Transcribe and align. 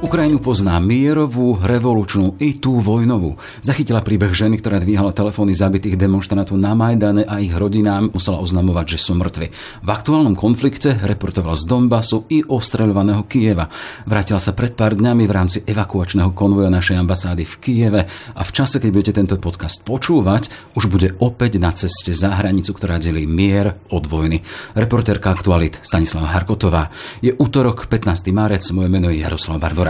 Ukrajinu 0.00 0.40
pozná 0.40 0.80
mierovú, 0.80 1.60
revolučnú 1.60 2.40
i 2.40 2.56
tú 2.56 2.80
vojnovú. 2.80 3.36
Zachytila 3.60 4.00
príbeh 4.00 4.32
ženy, 4.32 4.56
ktorá 4.56 4.80
dvíhala 4.80 5.12
telefóny 5.12 5.52
zabitých 5.52 6.00
demonstrantov 6.00 6.56
na 6.56 6.72
Majdane 6.72 7.28
a 7.28 7.36
ich 7.36 7.52
rodinám 7.52 8.08
musela 8.08 8.40
oznamovať, 8.40 8.96
že 8.96 8.98
sú 9.04 9.12
mŕtvi. 9.20 9.52
V 9.84 9.88
aktuálnom 9.92 10.40
konflikte 10.40 10.96
reportoval 10.96 11.52
z 11.52 11.68
Donbasu 11.68 12.24
i 12.32 12.40
ostreľovaného 12.40 13.28
Kieva. 13.28 13.68
Vrátila 14.08 14.40
sa 14.40 14.56
pred 14.56 14.72
pár 14.72 14.96
dňami 14.96 15.28
v 15.28 15.34
rámci 15.36 15.58
evakuačného 15.68 16.32
konvoja 16.32 16.72
našej 16.72 16.96
ambasády 16.96 17.44
v 17.44 17.54
Kieve 17.60 18.02
a 18.08 18.40
v 18.40 18.50
čase, 18.56 18.80
keď 18.80 18.90
budete 18.96 19.12
tento 19.20 19.36
podcast 19.36 19.84
počúvať, 19.84 20.72
už 20.80 20.88
bude 20.88 21.12
opäť 21.20 21.60
na 21.60 21.76
ceste 21.76 22.16
za 22.16 22.40
hranicu, 22.40 22.72
ktorá 22.72 22.96
delí 22.96 23.28
mier 23.28 23.76
od 23.92 24.08
vojny. 24.08 24.40
Reportérka 24.72 25.28
Aktualit 25.28 25.76
Stanislava 25.84 26.32
Harkotová. 26.32 26.88
Je 27.20 27.36
útorok, 27.36 27.84
15. 27.84 28.32
marec, 28.32 28.64
moje 28.72 28.88
meno 28.88 29.12
je 29.12 29.20
Jaroslav 29.20 29.60
Barbora. 29.60 29.89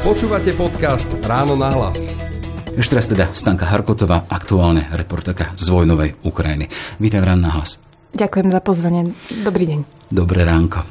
Počúvate 0.00 0.56
podcast 0.56 1.04
Ráno 1.20 1.60
na 1.60 1.76
hlas. 1.76 2.00
Ešte 2.72 2.96
raz 2.96 3.12
teda 3.12 3.36
Stanka 3.36 3.68
Harkotová, 3.68 4.24
aktuálne 4.32 4.88
reportérka 4.96 5.52
z 5.60 5.68
vojnovej 5.68 6.16
Ukrajiny. 6.24 6.72
Vítaj 6.96 7.20
v 7.20 7.28
Ráno 7.28 7.44
na 7.44 7.52
hlas. 7.60 7.84
Ďakujem 8.16 8.48
za 8.48 8.64
pozvanie. 8.64 9.12
Dobrý 9.44 9.68
deň. 9.68 10.08
Dobré 10.08 10.48
ránko. 10.48 10.88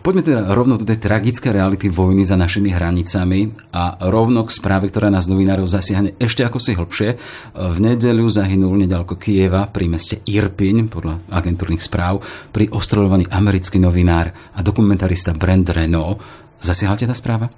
Poďme 0.00 0.22
teda 0.24 0.40
rovno 0.56 0.80
do 0.80 0.88
tej 0.88 0.96
tragické 0.96 1.52
reality 1.52 1.92
vojny 1.92 2.24
za 2.24 2.40
našimi 2.40 2.72
hranicami 2.72 3.52
a 3.76 4.00
rovno 4.08 4.48
k 4.48 4.56
správe, 4.56 4.88
ktorá 4.88 5.12
nás 5.12 5.28
novinárov 5.28 5.68
zasiahne 5.68 6.16
ešte 6.16 6.40
ako 6.40 6.56
si 6.56 6.72
hlbšie. 6.72 7.08
V 7.52 7.76
nedeľu 7.76 8.24
zahynul 8.24 8.72
nedaleko 8.80 9.20
Kieva 9.20 9.68
pri 9.68 9.84
meste 9.92 10.24
Irpiň, 10.24 10.88
podľa 10.88 11.28
agentúrnych 11.28 11.84
správ, 11.84 12.24
pri 12.56 12.72
ostreľovaní 12.72 13.28
americký 13.28 13.76
novinár 13.76 14.32
a 14.56 14.64
dokumentarista 14.64 15.36
Brent 15.36 15.68
Renault. 15.76 16.24
Zasiahla 16.56 16.96
tá 16.96 17.12
správa? 17.12 17.52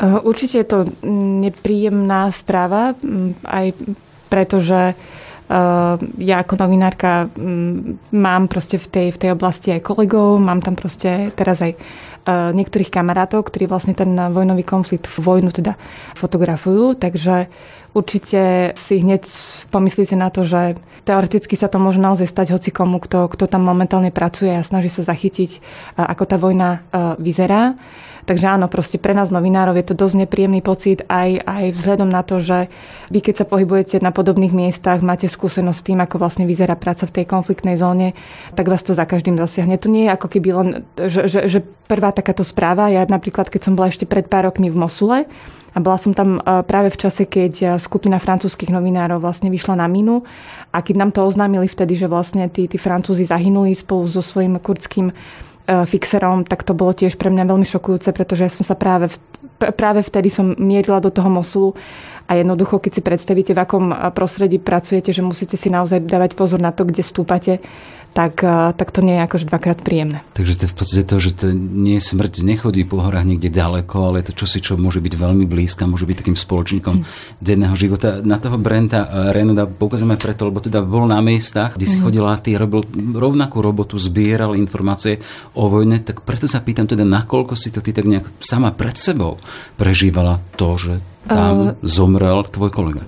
Eh, 0.00 0.18
určite 0.24 0.64
je 0.64 0.66
to 0.66 0.78
nepríjemná 1.44 2.32
správa, 2.32 2.96
aj 3.44 3.76
preto, 4.32 4.64
že 4.64 4.92
eh, 4.92 5.94
ja 6.18 6.36
ako 6.40 6.54
novinárka 6.56 7.28
mám 8.10 8.48
proste 8.48 8.80
v 8.80 8.86
tej, 8.88 9.06
v 9.12 9.20
tej 9.20 9.30
oblasti 9.36 9.68
aj 9.76 9.84
kolegov, 9.84 10.40
mám 10.40 10.64
tam 10.64 10.74
proste 10.74 11.30
teraz 11.36 11.60
aj 11.60 11.76
niektorých 12.28 12.90
kamarátov, 12.90 13.50
ktorí 13.50 13.66
vlastne 13.66 13.98
ten 13.98 14.14
vojnový 14.14 14.62
konflikt, 14.62 15.10
vojnu 15.10 15.50
teda 15.50 15.74
fotografujú, 16.14 16.94
takže 16.94 17.50
určite 17.92 18.72
si 18.78 19.02
hneď 19.02 19.26
pomyslíte 19.74 20.14
na 20.14 20.30
to, 20.30 20.46
že 20.46 20.78
teoreticky 21.02 21.58
sa 21.58 21.66
to 21.66 21.82
môže 21.82 21.98
naozaj 21.98 22.30
stať 22.30 22.54
hoci 22.54 22.70
komu, 22.70 23.02
kto, 23.02 23.26
kto 23.26 23.50
tam 23.50 23.66
momentálne 23.66 24.14
pracuje 24.14 24.54
a 24.54 24.62
snaží 24.62 24.88
sa 24.88 25.02
zachytiť, 25.02 25.58
ako 25.98 26.24
tá 26.24 26.36
vojna 26.38 26.86
vyzerá. 27.18 27.74
Takže 28.22 28.54
áno, 28.54 28.70
proste 28.70 29.02
pre 29.02 29.18
nás 29.18 29.34
novinárov 29.34 29.74
je 29.74 29.82
to 29.82 29.98
dosť 29.98 30.14
nepríjemný 30.24 30.62
pocit 30.62 31.02
aj, 31.10 31.42
aj 31.42 31.64
vzhľadom 31.74 32.06
na 32.06 32.22
to, 32.22 32.38
že 32.38 32.70
vy 33.10 33.18
keď 33.18 33.42
sa 33.42 33.46
pohybujete 33.50 33.98
na 33.98 34.14
podobných 34.14 34.54
miestach, 34.54 35.02
máte 35.02 35.26
skúsenosť 35.26 35.78
s 35.82 35.86
tým, 35.90 35.98
ako 35.98 36.22
vlastne 36.22 36.46
vyzerá 36.46 36.78
práca 36.78 37.02
v 37.10 37.18
tej 37.18 37.24
konfliktnej 37.26 37.74
zóne, 37.74 38.14
tak 38.54 38.70
vás 38.70 38.86
to 38.86 38.94
za 38.94 39.10
každým 39.10 39.34
zasiahne. 39.42 39.74
To 39.74 39.90
nie 39.90 40.06
je 40.06 40.14
ako 40.14 40.26
keby 40.38 40.48
len, 40.54 40.68
že, 40.94 41.26
že, 41.26 41.50
že 41.50 41.58
prvá 41.90 42.11
takáto 42.12 42.44
správa. 42.46 42.92
Ja 42.92 43.02
napríklad, 43.08 43.48
keď 43.48 43.60
som 43.66 43.74
bola 43.74 43.88
ešte 43.88 44.04
pred 44.04 44.28
pár 44.28 44.52
rokmi 44.52 44.68
v 44.68 44.76
Mosule, 44.76 45.18
a 45.72 45.80
bola 45.80 45.96
som 45.96 46.12
tam 46.12 46.36
e, 46.36 46.40
práve 46.68 46.92
v 46.92 47.00
čase, 47.00 47.24
keď 47.24 47.52
e, 47.56 47.66
skupina 47.80 48.20
francúzskych 48.20 48.68
novinárov 48.68 49.24
vlastne 49.24 49.48
vyšla 49.48 49.80
na 49.80 49.88
minu 49.88 50.20
a 50.68 50.84
keď 50.84 50.94
nám 51.00 51.10
to 51.16 51.24
oznámili 51.24 51.64
vtedy, 51.64 51.96
že 51.96 52.12
vlastne 52.12 52.44
tí, 52.52 52.68
tí 52.68 52.76
Francúzi 52.76 53.24
zahynuli 53.24 53.72
spolu 53.72 54.04
so 54.04 54.20
svojím 54.20 54.60
kurdským 54.60 55.16
E, 55.62 55.86
fixerom, 55.86 56.42
tak 56.42 56.66
to 56.66 56.74
bolo 56.74 56.90
tiež 56.90 57.14
pre 57.14 57.30
mňa 57.30 57.46
veľmi 57.46 57.62
šokujúce, 57.62 58.10
pretože 58.10 58.42
ja 58.42 58.50
som 58.50 58.66
sa 58.66 58.74
práve, 58.74 59.14
práve 59.78 60.02
vtedy 60.02 60.26
som 60.26 60.58
mierila 60.58 60.98
do 60.98 61.06
toho 61.06 61.30
Mosulu 61.30 61.78
a 62.26 62.32
jednoducho, 62.38 62.78
keď 62.78 62.92
si 62.98 63.02
predstavíte, 63.02 63.52
v 63.54 63.62
akom 63.62 63.90
prostredí 64.14 64.58
pracujete, 64.62 65.10
že 65.10 65.22
musíte 65.24 65.56
si 65.58 65.68
naozaj 65.68 66.04
dávať 66.06 66.38
pozor 66.38 66.62
na 66.62 66.70
to, 66.70 66.86
kde 66.86 67.02
stúpate, 67.02 67.60
tak, 68.12 68.44
eh, 68.44 68.72
tak 68.76 68.92
to 68.92 69.00
nie 69.00 69.16
je 69.16 69.24
akože 69.24 69.44
dvakrát 69.48 69.80
príjemné. 69.80 70.20
Takže 70.36 70.54
to 70.56 70.62
je 70.68 70.70
v 70.70 70.76
podstate 70.76 71.04
to, 71.08 71.16
že 71.16 71.30
to 71.32 71.46
nie 71.56 71.96
je 71.96 72.04
smrť, 72.04 72.44
nechodí 72.44 72.84
po 72.84 73.00
horách 73.00 73.24
niekde 73.24 73.48
ďaleko, 73.48 74.12
ale 74.12 74.20
je 74.20 74.32
to 74.32 74.44
čosi, 74.44 74.60
čo 74.60 74.76
môže 74.76 75.00
byť 75.00 75.14
veľmi 75.16 75.48
blízka, 75.48 75.88
môže 75.88 76.04
byť 76.04 76.16
takým 76.20 76.36
spoločníkom 76.36 76.94
mm. 77.02 77.04
denného 77.40 77.72
života. 77.72 78.20
Na 78.20 78.36
toho 78.36 78.60
Brenta 78.60 79.08
eh, 79.08 79.32
Renoda 79.32 79.64
poukazujeme 79.64 80.20
preto, 80.20 80.44
lebo 80.46 80.60
teda 80.60 80.84
bol 80.84 81.08
na 81.08 81.24
miestach, 81.24 81.80
kde 81.80 81.88
si 81.88 81.96
mm. 81.98 82.04
chodila, 82.04 82.36
ty 82.38 82.52
robil 82.54 82.84
rovnakú 83.16 83.64
robotu, 83.64 83.96
zbieral 83.96 84.54
informácie 84.60 85.18
o 85.56 85.72
vojne, 85.72 86.04
tak 86.04 86.20
preto 86.20 86.44
sa 86.44 86.60
pýtam 86.60 86.84
teda, 86.84 87.08
nakoľko 87.08 87.56
si 87.56 87.72
to 87.72 87.80
ty 87.80 87.96
tak 87.96 88.04
nejak 88.04 88.28
sama 88.44 88.76
pred 88.76 88.94
sebou 89.00 89.40
prežívala 89.80 90.38
to, 90.60 90.76
že 90.76 90.94
tam 91.26 91.78
zomrel 91.82 92.42
tvoj 92.46 92.70
kolega. 92.70 93.02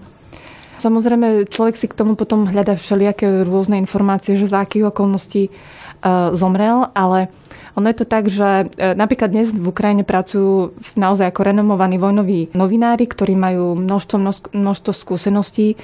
Samozrejme, 0.79 1.49
človek 1.49 1.81
si 1.81 1.89
k 1.89 1.97
tomu 1.97 2.13
potom 2.13 2.45
hľada 2.45 2.77
všelijaké 2.77 3.49
rôzne 3.49 3.81
informácie, 3.81 4.37
že 4.37 4.53
za 4.53 4.61
akých 4.69 4.93
okolností 4.93 5.49
uh, 5.49 6.37
zomrel, 6.37 6.93
ale 6.93 7.33
ono 7.75 7.91
je 7.91 7.97
to 7.99 8.07
tak, 8.07 8.31
že 8.31 8.71
e, 8.79 8.95
napríklad 8.95 9.35
dnes 9.35 9.51
v 9.51 9.67
Ukrajine 9.67 10.07
pracujú 10.07 10.79
naozaj 10.95 11.35
ako 11.35 11.41
renomovaní 11.43 11.99
vojnoví 11.99 12.55
novinári, 12.55 13.05
ktorí 13.11 13.35
majú 13.35 13.75
množstvo, 13.75 14.17
množstvo 14.55 14.93
skúseností 14.95 15.75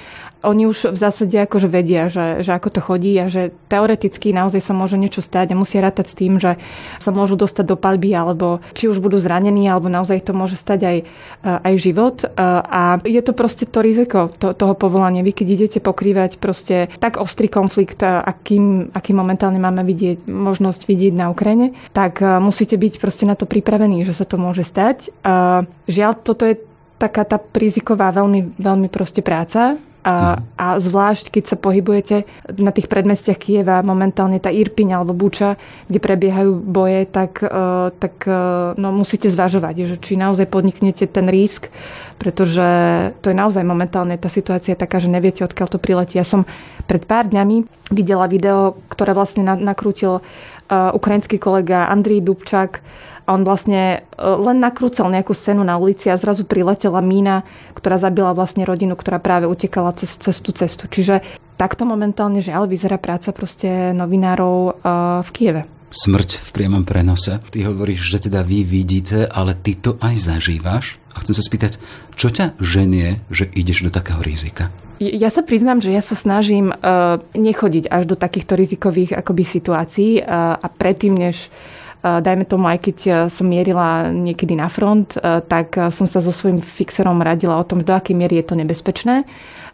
oni 0.41 0.65
už 0.65 0.93
v 0.93 0.97
zásade 0.97 1.37
akože 1.37 1.69
vedia, 1.69 2.09
že, 2.09 2.41
že 2.41 2.51
ako 2.57 2.69
to 2.73 2.79
chodí 2.81 3.13
a 3.21 3.29
že 3.29 3.53
teoreticky 3.69 4.33
naozaj 4.33 4.61
sa 4.61 4.73
môže 4.73 4.97
niečo 4.97 5.21
stať 5.21 5.53
a 5.53 5.59
musia 5.59 5.85
rátať 5.85 6.11
s 6.11 6.17
tým, 6.17 6.41
že 6.41 6.57
sa 6.97 7.13
môžu 7.13 7.37
dostať 7.37 7.65
do 7.65 7.77
palby 7.77 8.09
alebo 8.13 8.61
či 8.73 8.89
už 8.89 8.97
budú 8.97 9.21
zranení 9.21 9.69
alebo 9.69 9.87
naozaj 9.87 10.25
to 10.25 10.33
môže 10.33 10.57
stať 10.57 10.79
aj, 10.81 10.97
eh, 11.01 11.67
aj 11.69 11.73
život. 11.77 12.25
Eh, 12.25 12.29
a 12.65 12.97
je 13.05 13.21
to 13.21 13.37
proste 13.37 13.69
to 13.69 13.79
riziko 13.85 14.33
to, 14.41 14.57
toho 14.57 14.73
povolania. 14.73 15.21
Vy 15.21 15.33
keď 15.37 15.47
idete 15.61 15.79
pokrývať 15.79 16.41
proste 16.41 16.89
tak 16.97 17.21
ostrý 17.21 17.45
konflikt, 17.45 18.01
akým, 18.01 18.89
aký 18.97 19.13
momentálne 19.13 19.61
máme 19.61 19.85
vidieť, 19.85 20.25
možnosť 20.25 20.89
vidieť 20.89 21.13
na 21.13 21.29
Ukrajine, 21.29 21.77
tak 21.89 22.21
musíte 22.21 22.77
byť 22.77 22.93
proste 23.01 23.25
na 23.25 23.33
to 23.33 23.49
pripravení, 23.49 24.05
že 24.05 24.13
sa 24.13 24.25
to 24.29 24.37
môže 24.37 24.61
stať. 24.61 25.09
Žiaľ, 25.89 26.11
toto 26.21 26.45
je 26.45 26.61
taká 27.01 27.25
tá 27.25 27.41
príziková 27.41 28.13
veľmi, 28.13 28.61
veľmi 28.61 28.87
proste 28.93 29.25
práca, 29.25 29.81
a, 30.01 30.41
a 30.57 30.67
zvlášť, 30.81 31.29
keď 31.29 31.43
sa 31.45 31.57
pohybujete 31.61 32.25
na 32.57 32.73
tých 32.73 32.89
predmestiach 32.89 33.37
Kieva, 33.37 33.85
momentálne 33.85 34.41
tá 34.41 34.49
Irpiň 34.49 34.97
alebo 34.97 35.13
Buča, 35.13 35.61
kde 35.85 36.01
prebiehajú 36.01 36.57
boje, 36.57 37.05
tak, 37.05 37.45
uh, 37.45 37.93
tak 37.93 38.25
uh, 38.25 38.73
no, 38.81 38.89
musíte 38.89 39.29
zvažovať, 39.29 39.75
že 39.85 39.95
či 40.01 40.17
naozaj 40.17 40.49
podniknete 40.49 41.05
ten 41.05 41.29
risk, 41.29 41.69
pretože 42.17 42.65
to 43.21 43.29
je 43.29 43.37
naozaj 43.37 43.61
momentálne, 43.61 44.17
tá 44.17 44.25
situácia 44.25 44.73
taká, 44.73 44.97
že 44.97 45.13
neviete, 45.13 45.45
odkiaľ 45.45 45.69
to 45.69 45.77
priletí. 45.77 46.17
Ja 46.17 46.25
som 46.25 46.49
pred 46.89 47.05
pár 47.05 47.29
dňami 47.29 47.89
videla 47.93 48.25
video, 48.25 48.81
ktoré 48.89 49.13
vlastne 49.13 49.45
nakrútil 49.45 50.17
uh, 50.17 50.89
ukrajinský 50.97 51.37
kolega 51.37 51.93
Andrii 51.93 52.25
Dubčak, 52.25 52.81
a 53.25 53.37
on 53.37 53.45
vlastne 53.45 54.01
e, 54.01 54.21
len 54.21 54.57
nakrúcal 54.59 55.07
nejakú 55.07 55.31
scénu 55.31 55.61
na 55.61 55.77
ulici 55.77 56.09
a 56.09 56.19
zrazu 56.19 56.43
priletela 56.43 56.99
mína, 56.99 57.47
ktorá 57.73 58.01
zabila 58.01 58.33
vlastne 58.33 58.65
rodinu, 58.65 58.97
ktorá 58.97 59.21
práve 59.21 59.45
utekala 59.45 59.93
cez, 59.95 60.17
cez 60.17 60.37
tú 60.41 60.51
cestu. 60.51 60.89
Čiže 60.89 61.21
takto 61.55 61.85
momentálne 61.85 62.41
žiaľ 62.41 62.65
vyzerá 62.65 62.97
práca 62.97 63.29
proste 63.31 63.93
novinárov 63.93 64.55
e, 64.57 64.71
v 65.25 65.31
Kieve 65.33 65.63
smrť 65.91 66.39
v 66.39 66.49
priamom 66.55 66.87
prenose. 66.87 67.43
Ty 67.51 67.67
hovoríš, 67.67 68.15
že 68.15 68.31
teda 68.31 68.47
vy 68.47 68.63
vidíte, 68.63 69.27
ale 69.27 69.53
ty 69.53 69.75
to 69.75 69.99
aj 69.99 70.15
zažívaš. 70.15 70.97
A 71.11 71.19
chcem 71.19 71.35
sa 71.35 71.43
spýtať, 71.43 71.83
čo 72.15 72.31
ťa 72.31 72.55
ženie, 72.63 73.19
že 73.27 73.51
ideš 73.51 73.83
do 73.83 73.91
takého 73.91 74.23
rizika? 74.23 74.71
Ja 75.03 75.27
sa 75.27 75.43
priznám, 75.43 75.83
že 75.83 75.91
ja 75.91 75.99
sa 75.99 76.15
snažím 76.15 76.71
uh, 76.71 77.19
nechodiť 77.35 77.91
až 77.91 78.07
do 78.07 78.15
takýchto 78.15 78.55
rizikových 78.55 79.11
akoby 79.19 79.43
situácií 79.43 80.23
uh, 80.23 80.55
a 80.55 80.67
predtým, 80.71 81.17
než 81.19 81.51
dajme 82.01 82.49
tomu, 82.49 82.65
aj 82.65 82.79
keď 82.81 82.97
som 83.29 83.45
mierila 83.45 84.09
niekedy 84.09 84.57
na 84.57 84.67
front, 84.67 85.13
tak 85.21 85.77
som 85.93 86.09
sa 86.09 86.17
so 86.17 86.33
svojím 86.33 86.61
fixerom 86.61 87.21
radila 87.21 87.61
o 87.61 87.65
tom, 87.65 87.85
do 87.85 87.93
akej 87.93 88.17
miery 88.17 88.41
je 88.41 88.45
to 88.49 88.55
nebezpečné 88.57 89.23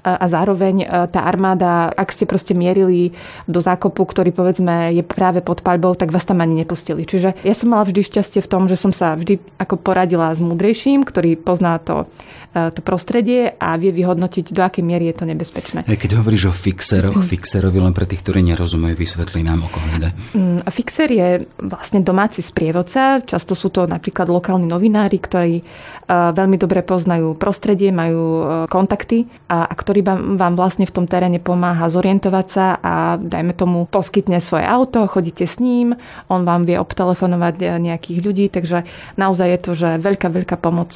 a 0.07 0.23
zároveň 0.31 0.87
tá 1.11 1.27
armáda, 1.27 1.91
ak 1.91 2.15
ste 2.15 2.23
proste 2.23 2.55
mierili 2.55 3.11
do 3.43 3.59
zákopu, 3.59 4.07
ktorý 4.07 4.31
povedzme 4.31 4.95
je 4.95 5.03
práve 5.03 5.43
pod 5.43 5.59
paľbou, 5.59 5.99
tak 5.99 6.15
vás 6.15 6.23
tam 6.23 6.39
ani 6.39 6.63
nepustili. 6.63 7.03
Čiže 7.03 7.35
ja 7.43 7.51
som 7.51 7.75
mala 7.75 7.83
vždy 7.83 8.07
šťastie 8.07 8.39
v 8.39 8.47
tom, 8.47 8.71
že 8.71 8.79
som 8.79 8.95
sa 8.95 9.19
vždy 9.19 9.39
ako 9.59 9.75
poradila 9.75 10.31
s 10.31 10.39
múdrejším, 10.39 11.03
ktorý 11.03 11.35
pozná 11.35 11.75
to 11.83 12.07
to 12.53 12.81
prostredie 12.81 13.53
a 13.59 13.77
vie 13.77 13.93
vyhodnotiť, 13.93 14.49
do 14.49 14.61
akej 14.65 14.83
miery 14.83 15.11
je 15.13 15.15
to 15.21 15.25
nebezpečné. 15.29 15.85
Keď 15.85 16.11
hovoríš 16.17 16.49
o 16.49 16.53
fixeroch, 16.53 17.19
fixerovi 17.21 17.77
len 17.77 17.93
pre 17.93 18.09
tých, 18.09 18.25
ktorí 18.25 18.41
nerozumejú, 18.41 18.95
vysvetlí 18.97 19.45
nám, 19.45 19.65
o 19.65 19.69
koho 19.69 19.87
ide. 19.93 20.09
Mm, 20.33 20.65
fixer 20.73 21.09
je 21.11 21.29
vlastne 21.61 22.01
domáci 22.01 22.41
sprievodca. 22.41 23.21
Často 23.21 23.53
sú 23.53 23.69
to 23.69 23.85
napríklad 23.85 24.31
lokálni 24.31 24.65
novinári, 24.65 25.17
ktorí 25.21 25.61
veľmi 26.07 26.55
dobre 26.55 26.79
poznajú 26.83 27.35
prostredie, 27.35 27.91
majú 27.91 28.23
e, 28.23 28.43
kontakty 28.71 29.27
a, 29.51 29.67
a 29.67 29.73
ktorý 29.75 30.01
vám, 30.39 30.55
vlastne 30.55 30.87
v 30.87 30.95
tom 30.95 31.05
teréne 31.05 31.43
pomáha 31.43 31.91
zorientovať 31.91 32.47
sa 32.47 32.65
a 32.79 32.93
dajme 33.19 33.51
tomu 33.51 33.83
poskytne 33.85 34.39
svoje 34.39 34.63
auto, 34.63 35.03
chodíte 35.11 35.43
s 35.43 35.59
ním, 35.59 35.99
on 36.31 36.47
vám 36.47 36.63
vie 36.63 36.79
obtelefonovať 36.79 37.79
nejakých 37.83 38.19
ľudí, 38.23 38.45
takže 38.47 38.87
naozaj 39.19 39.47
je 39.51 39.59
to, 39.59 39.71
že 39.75 39.89
veľká, 39.99 40.27
veľká 40.31 40.55
pomoc 40.57 40.95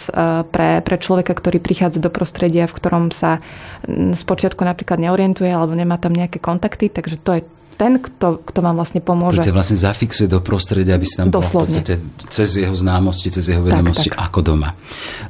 pre, 0.52 0.70
pre 0.82 0.96
človeka, 0.96 1.36
ktorý 1.36 1.60
prichádza 1.60 2.00
do 2.00 2.10
prostredia, 2.10 2.66
v 2.66 2.76
ktorom 2.76 3.12
sa 3.12 3.44
z 3.88 4.22
počiatku 4.24 4.64
napríklad 4.64 4.98
neorientuje 5.02 5.52
alebo 5.52 5.76
nemá 5.76 6.00
tam 6.00 6.16
nejaké 6.16 6.40
kontakty, 6.40 6.88
takže 6.88 7.20
to 7.20 7.32
je 7.40 7.42
ten, 7.82 7.98
kto, 7.98 8.46
kto 8.46 8.60
vám 8.62 8.78
vlastne 8.78 9.02
pomôže. 9.02 9.42
Kto 9.42 9.58
vlastne 9.58 9.74
zafixuje 9.82 10.30
do 10.30 10.38
prostredia, 10.38 10.94
aby 10.94 11.10
si 11.10 11.18
tam 11.18 11.34
bola 11.34 11.42
v 11.42 11.66
podstate 11.66 11.98
cez 12.30 12.62
jeho 12.62 12.78
známosti, 12.78 13.34
cez 13.34 13.50
jeho 13.50 13.66
vedomosti 13.66 14.14
tak, 14.14 14.22
tak. 14.22 14.26
ako 14.30 14.40
doma. 14.46 14.70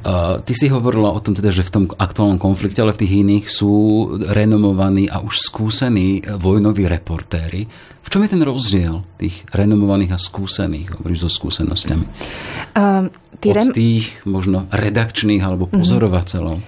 Uh, 0.04 0.44
ty 0.44 0.52
si 0.52 0.68
hovorila 0.68 1.16
o 1.16 1.20
tom 1.24 1.32
teda, 1.32 1.48
že 1.48 1.64
v 1.64 1.72
tom 1.72 1.84
aktuálnom 1.88 2.36
konflikte, 2.36 2.84
ale 2.84 2.92
v 2.92 3.00
tých 3.08 3.24
iných 3.24 3.44
sú 3.48 3.72
renomovaní 4.20 5.08
a 5.08 5.24
už 5.24 5.40
skúsení 5.40 6.20
vojnoví 6.28 6.84
reportéri. 6.84 7.64
V 8.04 8.08
čom 8.12 8.20
je 8.20 8.36
ten 8.36 8.44
rozdiel 8.44 9.00
tých 9.16 9.48
renomovaných 9.48 10.12
a 10.12 10.18
skúsených, 10.20 11.00
hovoríš 11.00 11.24
so 11.24 11.30
skúsenosťami? 11.32 12.04
Um, 12.76 13.08
Od 13.40 13.56
rem... 13.56 13.72
tých 13.72 14.12
možno 14.28 14.68
redakčných 14.68 15.40
alebo 15.40 15.72
mhm. 15.72 15.80
pozorovateľov. 15.80 16.60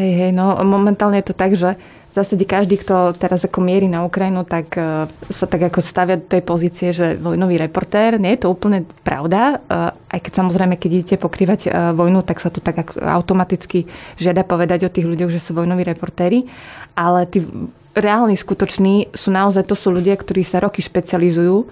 Hej, 0.00 0.12
hej, 0.16 0.30
no 0.32 0.56
momentálne 0.64 1.20
je 1.20 1.28
to 1.28 1.36
tak, 1.36 1.56
že 1.56 1.76
zásade 2.16 2.44
každý, 2.48 2.80
kto 2.80 3.12
teraz 3.20 3.44
ako 3.44 3.60
mierí 3.60 3.84
na 3.86 4.00
Ukrajinu, 4.02 4.48
tak 4.48 4.72
e, 4.74 5.04
sa 5.30 5.44
tak 5.44 5.68
ako 5.68 5.84
stavia 5.84 6.16
do 6.16 6.24
tej 6.24 6.40
pozície, 6.40 6.88
že 6.96 7.20
vojnový 7.20 7.60
reportér. 7.60 8.16
Nie 8.16 8.34
je 8.36 8.48
to 8.48 8.52
úplne 8.56 8.88
pravda, 9.04 9.60
e, 9.60 10.16
aj 10.16 10.20
keď 10.24 10.32
samozrejme, 10.32 10.80
keď 10.80 10.90
idete 10.96 11.16
pokrývať 11.20 11.60
e, 11.66 11.70
vojnu, 11.92 12.24
tak 12.24 12.40
sa 12.40 12.48
to 12.48 12.64
tak 12.64 12.96
automaticky 12.96 13.84
žiada 14.16 14.42
povedať 14.48 14.88
o 14.88 14.92
tých 14.92 15.04
ľuďoch, 15.04 15.28
že 15.28 15.44
sú 15.44 15.52
vojnoví 15.52 15.84
reportéri. 15.84 16.48
Ale 16.96 17.28
tí 17.28 17.44
reálni, 17.92 18.36
skutoční 18.36 19.12
sú 19.12 19.28
naozaj, 19.28 19.68
to 19.68 19.76
sú 19.76 19.92
ľudia, 19.92 20.16
ktorí 20.16 20.40
sa 20.40 20.64
roky 20.64 20.80
špecializujú 20.80 21.68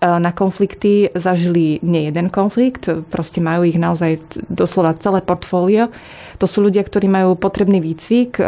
na 0.00 0.32
konflikty, 0.32 1.08
zažili 1.16 1.80
nie 1.80 2.12
jeden 2.12 2.28
konflikt, 2.28 2.88
proste 3.08 3.40
majú 3.40 3.64
ich 3.64 3.80
naozaj 3.80 4.20
doslova 4.52 4.92
celé 5.00 5.24
portfólio. 5.24 5.88
To 6.36 6.44
sú 6.44 6.60
ľudia, 6.60 6.84
ktorí 6.84 7.08
majú 7.08 7.32
potrebný 7.32 7.80
výcvik, 7.80 8.36
eh, 8.36 8.46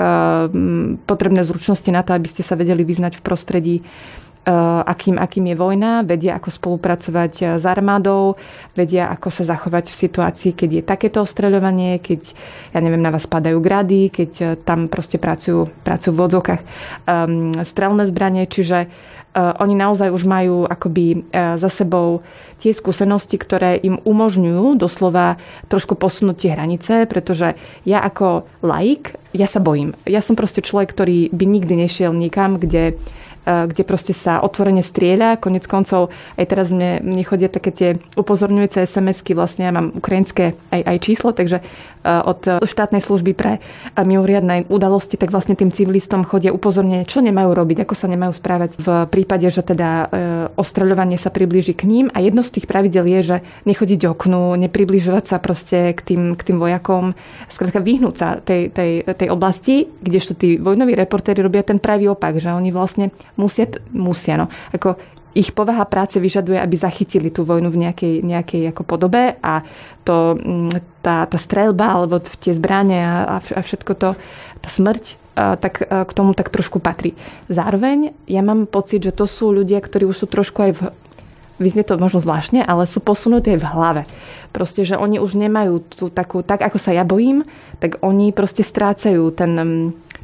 potrebné 1.08 1.40
zručnosti 1.40 1.88
na 1.88 2.04
to, 2.04 2.12
aby 2.12 2.28
ste 2.28 2.44
sa 2.44 2.52
vedeli 2.52 2.84
vyznať 2.84 3.16
v 3.16 3.24
prostredí 3.24 3.76
eh, 3.80 4.52
akým, 4.84 5.16
akým 5.16 5.48
je 5.48 5.56
vojna, 5.56 6.04
vedia, 6.04 6.36
ako 6.36 6.52
spolupracovať 6.52 7.56
s 7.56 7.64
armádou, 7.64 8.36
vedia, 8.76 9.08
ako 9.08 9.32
sa 9.32 9.48
zachovať 9.48 9.88
v 9.88 10.00
situácii, 10.04 10.52
keď 10.52 10.70
je 10.72 10.82
takéto 10.84 11.24
ostreľovanie, 11.24 11.96
keď, 12.04 12.36
ja 12.76 12.80
neviem, 12.84 13.00
na 13.00 13.08
vás 13.08 13.24
padajú 13.24 13.56
grady, 13.60 14.12
keď 14.12 14.60
tam 14.68 14.92
proste 14.92 15.16
pracujú, 15.16 15.72
pracujú 15.80 16.12
v 16.12 16.24
odzokách 16.28 16.62
um, 17.08 17.56
strelné 17.60 18.08
zbranie, 18.08 18.48
čiže 18.48 18.88
uh, 18.88 19.17
oni 19.58 19.75
naozaj 19.79 20.11
už 20.11 20.25
majú 20.26 20.67
akoby 20.67 21.23
uh, 21.31 21.56
za 21.61 21.70
sebou 21.70 22.20
tie 22.58 22.75
skúsenosti, 22.75 23.38
ktoré 23.38 23.79
im 23.79 24.02
umožňujú 24.02 24.75
doslova 24.75 25.38
trošku 25.70 25.94
posunúť 25.94 26.37
tie 26.43 26.50
hranice, 26.58 27.06
pretože 27.06 27.55
ja 27.87 28.02
ako 28.02 28.50
laik, 28.67 29.14
ja 29.31 29.46
sa 29.46 29.62
bojím. 29.62 29.94
Ja 30.05 30.19
som 30.19 30.35
proste 30.35 30.58
človek, 30.58 30.90
ktorý 30.90 31.31
by 31.31 31.44
nikdy 31.46 31.87
nešiel 31.87 32.11
nikam, 32.11 32.58
kde 32.58 32.99
kde 33.48 33.82
proste 33.86 34.12
sa 34.12 34.44
otvorene 34.44 34.84
strieľa. 34.84 35.40
Konec 35.40 35.64
koncov 35.64 36.12
aj 36.36 36.46
teraz 36.46 36.68
mne, 36.68 37.00
mne 37.00 37.24
chodia 37.24 37.48
také 37.48 37.72
tie 37.72 37.88
upozorňujúce 38.14 38.84
SMS-ky, 38.84 39.32
vlastne 39.32 39.68
ja 39.68 39.72
mám 39.72 39.96
ukrajinské 39.96 40.52
aj, 40.68 40.80
aj 40.84 40.96
číslo, 41.00 41.32
takže 41.32 41.60
e, 41.60 41.64
od 42.04 42.44
štátnej 42.68 43.00
služby 43.00 43.32
pre 43.32 43.58
e, 43.58 43.60
mimoriadnej 44.04 44.68
udalosti, 44.68 45.16
tak 45.16 45.32
vlastne 45.32 45.56
tým 45.56 45.72
civilistom 45.72 46.28
chodia 46.28 46.52
upozornenie, 46.52 47.08
čo 47.08 47.24
nemajú 47.24 47.56
robiť, 47.56 47.88
ako 47.88 47.94
sa 47.96 48.06
nemajú 48.12 48.32
správať 48.36 48.70
v 48.76 48.88
prípade, 49.08 49.48
že 49.48 49.64
teda 49.64 50.10
ostreľovanie 50.54 51.16
sa 51.16 51.32
priblíži 51.32 51.72
k 51.72 51.88
ním. 51.88 52.06
A 52.12 52.20
jedno 52.20 52.44
z 52.44 52.58
tých 52.58 52.66
pravidel 52.68 53.06
je, 53.08 53.20
že 53.24 53.36
nechodiť 53.64 54.10
oknu, 54.12 54.58
nepribližovať 54.68 55.24
sa 55.24 55.36
proste 55.40 55.96
k 55.96 56.00
tým, 56.04 56.22
k 56.36 56.42
tým 56.42 56.58
vojakom, 56.60 57.16
skrátka 57.48 57.80
vyhnúť 57.80 58.14
sa 58.14 58.28
tej, 58.42 58.68
tej, 58.72 59.06
tej 59.06 59.28
oblasti, 59.32 59.88
kdežto 60.02 60.36
tí 60.36 60.60
vojnoví 60.60 60.98
reportéri 60.98 61.40
robia 61.40 61.64
ten 61.64 61.78
pravý 61.78 62.10
opak, 62.12 62.36
že 62.42 62.52
oni 62.52 62.74
vlastne 62.74 63.14
musia, 63.38 63.70
musia 63.94 64.35
no. 64.35 64.50
Ako 64.75 64.99
ich 65.32 65.55
povaha 65.55 65.87
práce 65.87 66.19
vyžaduje, 66.19 66.58
aby 66.58 66.75
zachytili 66.75 67.31
tú 67.31 67.46
vojnu 67.46 67.70
v 67.70 67.87
nejakej, 67.87 68.14
nejakej 68.26 68.62
ako 68.75 68.82
podobe 68.82 69.38
a 69.38 69.62
to, 70.02 70.35
mm, 70.35 71.00
tá, 71.00 71.31
tá 71.31 71.38
strelba 71.38 71.94
alebo 71.94 72.19
tie 72.19 72.52
zbranie 72.52 72.99
a, 72.99 73.38
a 73.38 73.61
všetko 73.62 73.93
to, 73.94 74.08
tá 74.58 74.69
smrť, 74.69 75.14
tak 75.38 75.87
k 75.87 76.12
tomu 76.19 76.35
tak 76.35 76.50
trošku 76.50 76.82
patrí. 76.82 77.14
Zároveň 77.46 78.11
ja 78.26 78.43
mám 78.43 78.67
pocit, 78.67 79.06
že 79.06 79.14
to 79.14 79.31
sú 79.31 79.55
ľudia, 79.55 79.79
ktorí 79.79 80.02
už 80.11 80.25
sú 80.25 80.26
trošku 80.26 80.58
aj 80.67 80.73
v 80.75 80.81
vyznie 81.58 81.82
to 81.82 81.99
možno 81.99 82.23
zvláštne, 82.23 82.62
ale 82.62 82.87
sú 82.87 83.02
posunuté 83.02 83.58
v 83.58 83.67
hlave. 83.67 84.06
Proste, 84.55 84.87
že 84.87 84.94
oni 84.94 85.19
už 85.19 85.35
nemajú 85.35 85.82
tú 85.90 86.06
takú, 86.06 86.46
tak 86.46 86.62
ako 86.62 86.79
sa 86.79 86.94
ja 86.94 87.02
bojím, 87.02 87.43
tak 87.82 87.99
oni 88.00 88.31
proste 88.31 88.62
strácajú 88.62 89.35
ten, 89.35 89.52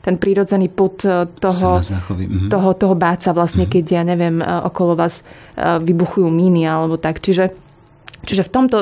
ten 0.04 0.20
prírodzený 0.20 0.68
put 0.68 1.00
e, 1.08 1.24
toho, 1.40 1.80
mhm. 1.80 2.52
toho, 2.52 2.70
toho 2.76 2.94
báca 2.94 3.32
vlastne, 3.32 3.64
mm-hmm. 3.64 3.80
keď 3.80 3.84
ja 3.88 4.02
neviem, 4.04 4.36
e, 4.38 4.44
okolo 4.44 4.92
vás 5.00 5.24
e, 5.56 5.80
vybuchujú 5.80 6.28
míny 6.28 6.68
alebo 6.68 7.00
tak. 7.00 7.24
Čiže 7.24 7.64
Čiže 8.24 8.48
v 8.48 8.50
tomto, 8.56 8.76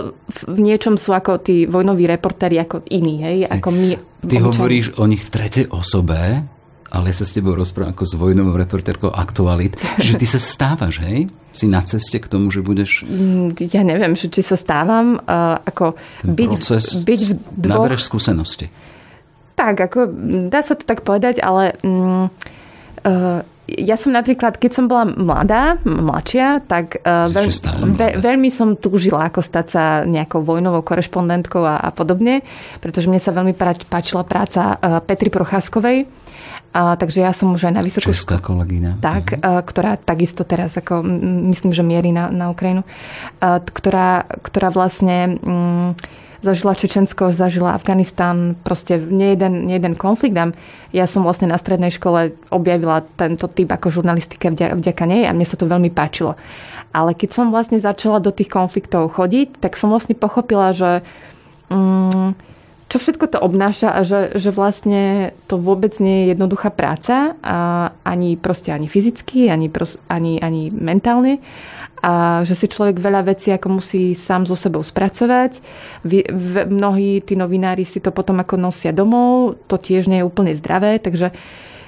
v 0.47 0.61
niečom 0.63 0.95
sú 0.95 1.11
ako 1.11 1.43
tí 1.43 1.67
vojnoví 1.67 2.07
reportéri 2.07 2.63
ako 2.63 2.87
iní, 2.95 3.27
hej, 3.27 3.51
ako 3.51 3.75
my. 3.75 3.89
Ty 3.91 4.39
obyčajní. 4.39 4.47
hovoríš 4.55 4.87
o 5.03 5.05
nich 5.11 5.19
v 5.27 5.31
tretej 5.35 5.67
osobe, 5.75 6.47
ale 6.93 7.05
ja 7.11 7.17
sa 7.19 7.27
s 7.27 7.35
tebou 7.35 7.59
rozprávam 7.59 7.91
ako 7.91 8.05
s 8.07 8.15
vojnovou 8.15 8.55
reportérkou 8.55 9.11
aktualit, 9.11 9.75
že 9.99 10.15
ty 10.15 10.31
sa 10.31 10.39
stávaš, 10.39 11.03
hej? 11.03 11.27
Si 11.51 11.67
na 11.67 11.83
ceste 11.83 12.23
k 12.23 12.31
tomu, 12.31 12.55
že 12.55 12.63
budeš... 12.63 13.03
Mm, 13.03 13.59
ja 13.67 13.83
neviem, 13.83 14.15
či 14.15 14.31
sa 14.47 14.55
stávam, 14.55 15.19
uh, 15.19 15.59
ako 15.67 15.99
Ten 16.23 16.39
byť, 16.39 16.49
proces, 16.55 16.85
byť 17.03 17.21
v 17.27 17.31
dvoch... 17.67 17.83
Nabereš 17.83 18.07
skúsenosti. 18.07 18.71
Tak, 19.63 19.79
ako 19.79 19.99
dá 20.51 20.59
sa 20.67 20.75
to 20.75 20.83
tak 20.83 21.07
povedať, 21.07 21.39
ale 21.39 21.79
um, 21.87 22.27
uh, 23.07 23.47
ja 23.71 23.95
som 23.95 24.11
napríklad, 24.11 24.59
keď 24.59 24.71
som 24.75 24.91
bola 24.91 25.07
mladá, 25.07 25.79
mladšia, 25.87 26.67
tak 26.67 26.99
uh, 26.99 27.31
veľ, 27.31 27.47
ve, 27.95 28.09
veľmi 28.19 28.51
som 28.51 28.75
túžila 28.75 29.31
ako 29.31 29.39
stať 29.39 29.67
sa 29.71 29.85
nejakou 30.03 30.43
vojnovou 30.43 30.83
korešpondentkou 30.83 31.63
a, 31.63 31.79
a 31.79 31.95
podobne, 31.95 32.43
pretože 32.83 33.07
mne 33.07 33.23
sa 33.23 33.31
veľmi 33.31 33.55
páčila 33.87 34.27
práca 34.27 34.75
uh, 34.83 34.99
Petri 34.99 35.31
Procházkovej, 35.31 36.11
a, 36.73 36.97
takže 36.99 37.23
ja 37.23 37.31
som 37.31 37.55
už 37.55 37.69
aj 37.69 37.75
na 37.79 37.87
vysokú... 37.87 38.11
Česká 38.11 38.43
kolegyňa. 38.43 38.99
Tak, 38.99 39.25
mhm. 39.37 39.41
a, 39.47 39.63
ktorá 39.63 39.95
takisto 39.95 40.43
teraz, 40.43 40.75
ako 40.75 41.07
myslím, 41.55 41.71
že 41.71 41.87
mierí 41.87 42.11
na, 42.11 42.35
na 42.35 42.51
Ukrajinu, 42.51 42.83
a, 43.39 43.63
ktorá, 43.63 44.27
ktorá 44.43 44.75
vlastne 44.75 45.39
mm, 45.39 45.89
zažila 46.43 46.75
Čečensko, 46.75 47.31
zažila 47.31 47.79
Afganistán, 47.79 48.59
proste 48.67 48.99
nie 48.99 49.33
jeden, 49.39 49.71
nie 49.71 49.79
jeden 49.79 49.95
konflikt. 49.95 50.35
A 50.35 50.51
ja 50.91 51.07
som 51.07 51.23
vlastne 51.23 51.49
na 51.49 51.57
strednej 51.57 51.95
škole 51.95 52.35
objavila 52.51 53.07
tento 53.17 53.47
typ 53.47 53.71
ako 53.71 54.03
žurnalistike 54.03 54.51
vďaka, 54.51 54.75
vďaka 54.77 55.05
nej 55.07 55.23
a 55.25 55.33
mne 55.33 55.47
sa 55.47 55.57
to 55.57 55.71
veľmi 55.71 55.95
páčilo. 55.95 56.35
Ale 56.93 57.17
keď 57.17 57.31
som 57.33 57.55
vlastne 57.55 57.81
začala 57.81 58.21
do 58.21 58.35
tých 58.35 58.53
konfliktov 58.53 59.17
chodiť, 59.17 59.63
tak 59.63 59.79
som 59.79 59.89
vlastne 59.89 60.19
pochopila, 60.19 60.77
že... 60.77 61.01
Mm, 61.73 62.37
čo 62.93 63.01
všetko 63.01 63.25
to 63.33 63.39
obnáša 63.41 63.89
a 63.89 64.05
že, 64.05 64.37
že 64.37 64.53
vlastne 64.53 65.33
to 65.49 65.57
vôbec 65.57 65.97
nie 65.97 66.29
je 66.29 66.37
jednoduchá 66.37 66.69
práca, 66.69 67.41
a 67.41 67.89
ani 68.05 68.37
proste 68.37 68.69
ani 68.69 68.85
fyzicky, 68.85 69.49
ani, 69.49 69.73
ani, 70.13 70.37
ani 70.45 70.69
mentálne. 70.69 71.41
A 72.05 72.45
že 72.45 72.53
si 72.53 72.69
človek 72.69 73.01
veľa 73.01 73.33
vecí 73.33 73.49
ako 73.49 73.81
musí 73.81 74.13
sám 74.13 74.45
so 74.45 74.53
sebou 74.53 74.85
spracovať. 74.85 75.65
Vy, 76.05 76.29
v, 76.29 76.69
mnohí 76.69 77.25
tí 77.25 77.33
novinári 77.33 77.89
si 77.89 78.05
to 78.05 78.13
potom 78.13 78.45
ako 78.45 78.61
nosia 78.61 78.93
domov, 78.93 79.57
to 79.73 79.81
tiež 79.81 80.13
nie 80.13 80.21
je 80.21 80.29
úplne 80.29 80.53
zdravé, 80.53 81.01
takže 81.01 81.33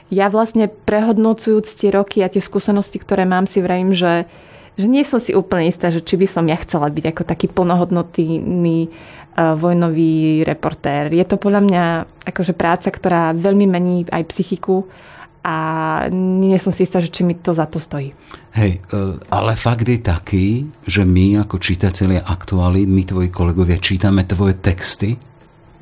ja 0.09 0.33
vlastne 0.33 0.73
prehodnocujúc 0.73 1.69
tie 1.69 1.93
roky 1.93 2.25
a 2.25 2.33
tie 2.33 2.41
skúsenosti, 2.41 2.97
ktoré 2.97 3.29
mám, 3.29 3.45
si 3.45 3.61
vrajím, 3.61 3.93
že 3.93 4.25
že 4.75 4.87
nie 4.91 5.07
som 5.07 5.23
si 5.23 5.35
úplne 5.35 5.71
istá, 5.71 5.91
že 5.91 6.03
či 6.03 6.19
by 6.19 6.27
som 6.27 6.45
ja 6.51 6.59
chcela 6.59 6.91
byť 6.91 7.05
ako 7.15 7.23
taký 7.23 7.47
plnohodnotný 7.47 8.91
uh, 8.91 9.55
vojnový 9.55 10.43
reportér. 10.43 11.15
Je 11.15 11.23
to 11.23 11.39
podľa 11.39 11.63
mňa 11.63 11.83
akože 12.27 12.53
práca, 12.59 12.91
ktorá 12.91 13.35
veľmi 13.35 13.67
mení 13.71 13.97
aj 14.11 14.31
psychiku 14.35 14.87
a 15.45 15.57
nie 16.09 16.57
som 16.57 16.73
si 16.73 16.89
istá, 16.89 17.05
že 17.05 17.13
či 17.13 17.21
mi 17.21 17.37
to 17.37 17.53
za 17.53 17.69
to 17.69 17.77
stojí. 17.77 18.17
Hej, 18.57 18.81
e, 18.81 19.21
ale 19.29 19.53
fakt 19.61 19.85
je 19.85 20.01
taký, 20.01 20.47
že 20.89 21.05
my 21.05 21.45
ako 21.45 21.61
čitatelia 21.61 22.25
aktuály, 22.25 22.89
my 22.89 23.05
tvoji 23.05 23.29
kolegovia 23.29 23.77
čítame 23.77 24.25
tvoje 24.25 24.57
texty 24.57 25.21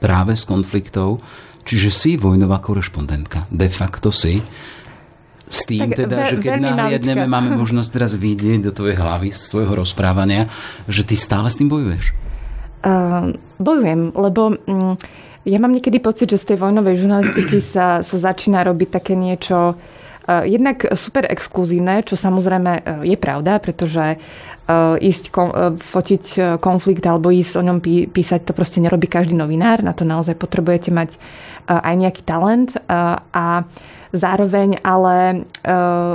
práve 0.03 0.35
z 0.35 0.51
konfliktov, 0.51 1.23
čiže 1.63 1.95
si 1.95 2.11
vojnová 2.19 2.59
korešpondentka. 2.59 3.47
De 3.55 3.71
facto 3.71 4.11
si. 4.11 4.43
S 5.53 5.69
tým 5.69 5.93
tak, 5.93 6.09
teda, 6.09 6.17
ve, 6.17 6.31
že 6.33 6.37
keď 6.41 6.53
nahliadneme, 6.65 7.29
máme 7.29 7.51
možnosť 7.63 7.89
teraz 7.93 8.17
vidieť 8.17 8.65
do 8.65 8.73
tvojej 8.73 8.97
hlavy, 8.97 9.37
z 9.37 9.45
tvojho 9.53 9.85
rozprávania, 9.85 10.49
že 10.89 11.05
ty 11.05 11.13
stále 11.13 11.53
s 11.53 11.61
tým 11.61 11.69
bojuješ. 11.69 12.17
Uh, 12.81 13.37
bojujem, 13.61 14.17
lebo... 14.17 14.57
Um, 14.65 14.97
ja 15.43 15.59
mám 15.59 15.75
niekedy 15.75 15.99
pocit, 15.99 16.31
že 16.31 16.39
z 16.39 16.55
tej 16.55 16.59
vojnovej 16.63 17.03
žurnalistiky 17.03 17.59
sa, 17.75 18.07
sa 18.07 18.17
začína 18.17 18.63
robiť 18.63 18.89
také 18.95 19.19
niečo 19.19 19.75
uh, 19.75 20.47
jednak 20.47 20.87
super 20.95 21.27
exkluzívne, 21.27 22.07
čo 22.07 22.15
samozrejme 22.15 22.73
uh, 22.79 22.83
je 23.03 23.19
pravda, 23.19 23.59
pretože 23.59 24.23
uh, 24.23 24.95
ísť 25.03 25.35
kom, 25.35 25.51
fotiť 25.83 26.59
konflikt 26.63 27.03
alebo 27.03 27.35
ísť 27.35 27.59
o 27.59 27.63
ňom 27.67 27.83
pí, 27.83 28.07
písať, 28.07 28.47
to 28.47 28.53
proste 28.55 28.79
nerobí 28.79 29.11
každý 29.11 29.35
novinár. 29.35 29.83
Na 29.83 29.91
to 29.91 30.07
naozaj 30.07 30.39
potrebujete 30.39 30.95
mať 30.95 31.19
aj 31.67 31.95
nejaký 31.95 32.23
talent 32.27 32.75
a 32.91 33.63
zároveň 34.13 34.81
ale 34.85 35.49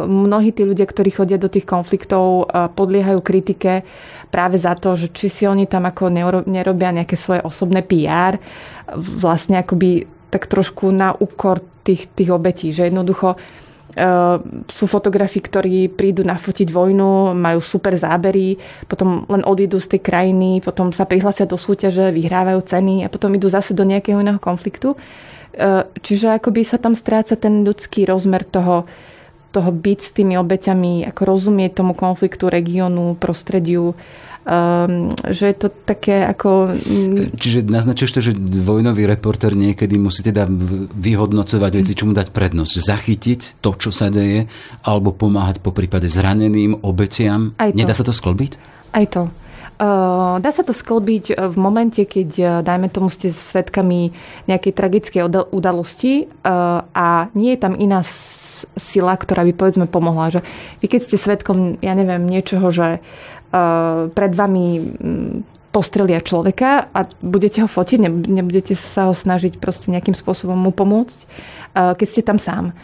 mnohí 0.06 0.54
tí 0.54 0.62
ľudia, 0.64 0.86
ktorí 0.86 1.10
chodia 1.12 1.42
do 1.42 1.50
tých 1.50 1.66
konfliktov, 1.66 2.50
podliehajú 2.78 3.20
kritike 3.26 3.82
práve 4.30 4.62
za 4.62 4.78
to, 4.78 4.94
že 4.94 5.10
či 5.12 5.28
si 5.34 5.44
oni 5.50 5.66
tam 5.66 5.90
ako 5.90 6.14
nerobia 6.46 6.94
nejaké 6.94 7.18
svoje 7.18 7.42
osobné 7.42 7.82
PR, 7.82 8.38
vlastne 8.96 9.60
akoby 9.60 10.06
tak 10.28 10.48
trošku 10.48 10.92
na 10.92 11.16
úkor 11.16 11.64
tých, 11.88 12.12
tých 12.12 12.30
obetí, 12.36 12.76
že 12.76 12.92
jednoducho 12.92 13.34
e, 13.34 13.38
sú 14.68 14.86
fotografi, 14.92 15.40
ktorí 15.40 15.88
prídu 15.88 16.28
nafotiť 16.28 16.68
vojnu, 16.68 17.32
majú 17.32 17.60
super 17.64 17.96
zábery, 17.96 18.60
potom 18.92 19.24
len 19.32 19.48
odídu 19.48 19.80
z 19.80 19.96
tej 19.96 20.02
krajiny, 20.04 20.60
potom 20.60 20.92
sa 20.92 21.08
prihlasia 21.08 21.48
do 21.48 21.56
súťaže, 21.56 22.12
vyhrávajú 22.12 22.60
ceny 22.60 23.08
a 23.08 23.12
potom 23.12 23.32
idú 23.32 23.48
zase 23.48 23.72
do 23.72 23.88
nejakého 23.88 24.20
iného 24.20 24.40
konfliktu. 24.40 25.00
E, 25.58 25.90
čiže 26.06 26.38
akoby 26.38 26.62
sa 26.62 26.78
tam 26.78 26.94
stráca 26.94 27.34
ten 27.34 27.66
ľudský 27.66 28.06
rozmer 28.06 28.46
toho, 28.46 28.86
toho 29.50 29.70
byť 29.74 30.00
s 30.00 30.12
tými 30.14 30.38
obeťami, 30.38 31.10
ako 31.10 31.22
rozumieť 31.26 31.82
tomu 31.82 31.98
konfliktu, 31.98 32.46
regiónu, 32.48 33.18
prostrediu 33.18 33.98
Um, 34.48 35.12
že 35.28 35.52
je 35.52 35.56
to 35.60 35.68
také 35.68 36.24
ako... 36.24 36.72
Mm, 36.72 37.36
Čiže 37.36 37.68
naznačuješ 37.68 38.12
to, 38.16 38.22
že 38.24 38.32
vojnový 38.64 39.04
reporter 39.04 39.52
niekedy 39.52 40.00
musí 40.00 40.24
teda 40.24 40.48
vyhodnocovať 40.96 41.72
veci, 41.76 41.92
čomu 41.92 42.16
dať 42.16 42.32
prednosť. 42.32 42.80
Zachytiť 42.80 43.60
to, 43.60 43.76
čo 43.76 43.92
sa 43.92 44.08
deje, 44.08 44.48
alebo 44.88 45.12
pomáhať 45.12 45.60
po 45.60 45.76
prípade 45.76 46.08
zraneným, 46.08 46.80
obetiam. 46.80 47.60
Nedá 47.60 47.92
sa 47.92 48.08
to 48.08 48.16
sklbiť? 48.16 48.56
Aj 48.96 49.04
to. 49.12 49.28
Uh, 49.78 50.42
dá 50.42 50.50
sa 50.50 50.66
to 50.66 50.74
sklbiť 50.74 51.38
v 51.38 51.56
momente, 51.62 52.02
keď, 52.02 52.30
uh, 52.42 52.50
dajme 52.66 52.90
tomu, 52.90 53.14
ste 53.14 53.30
svetkami 53.30 54.10
nejakej 54.50 54.74
tragickej 54.74 55.22
udalosti 55.54 56.26
a 56.98 57.30
nie 57.38 57.54
je 57.54 57.60
tam 57.62 57.78
iná 57.78 58.02
sila, 58.74 59.14
ktorá 59.14 59.46
by 59.46 59.54
povedzme 59.54 59.86
pomohla. 59.86 60.34
Že 60.34 60.42
vy 60.82 60.86
keď 60.90 61.02
ste 61.06 61.18
svetkom, 61.22 61.78
ja 61.86 61.94
neviem, 61.94 62.26
niečoho, 62.26 62.74
že 62.74 63.06
Eh, 63.48 64.02
pred 64.12 64.36
vami 64.36 64.84
mm, 64.84 65.72
postrelia 65.72 66.20
človeka 66.20 66.92
a 66.92 67.08
budete 67.24 67.64
ho 67.64 67.70
fotiť, 67.72 68.28
nebudete 68.28 68.76
sa 68.76 69.08
ho 69.08 69.16
snažiť 69.16 69.56
proste 69.56 69.88
nejakým 69.88 70.12
spôsobom 70.12 70.60
mu 70.60 70.76
pomôcť, 70.76 71.20
eh, 71.24 71.96
keď 71.96 72.08
ste 72.12 72.28
tam 72.28 72.36
sám. 72.44 72.76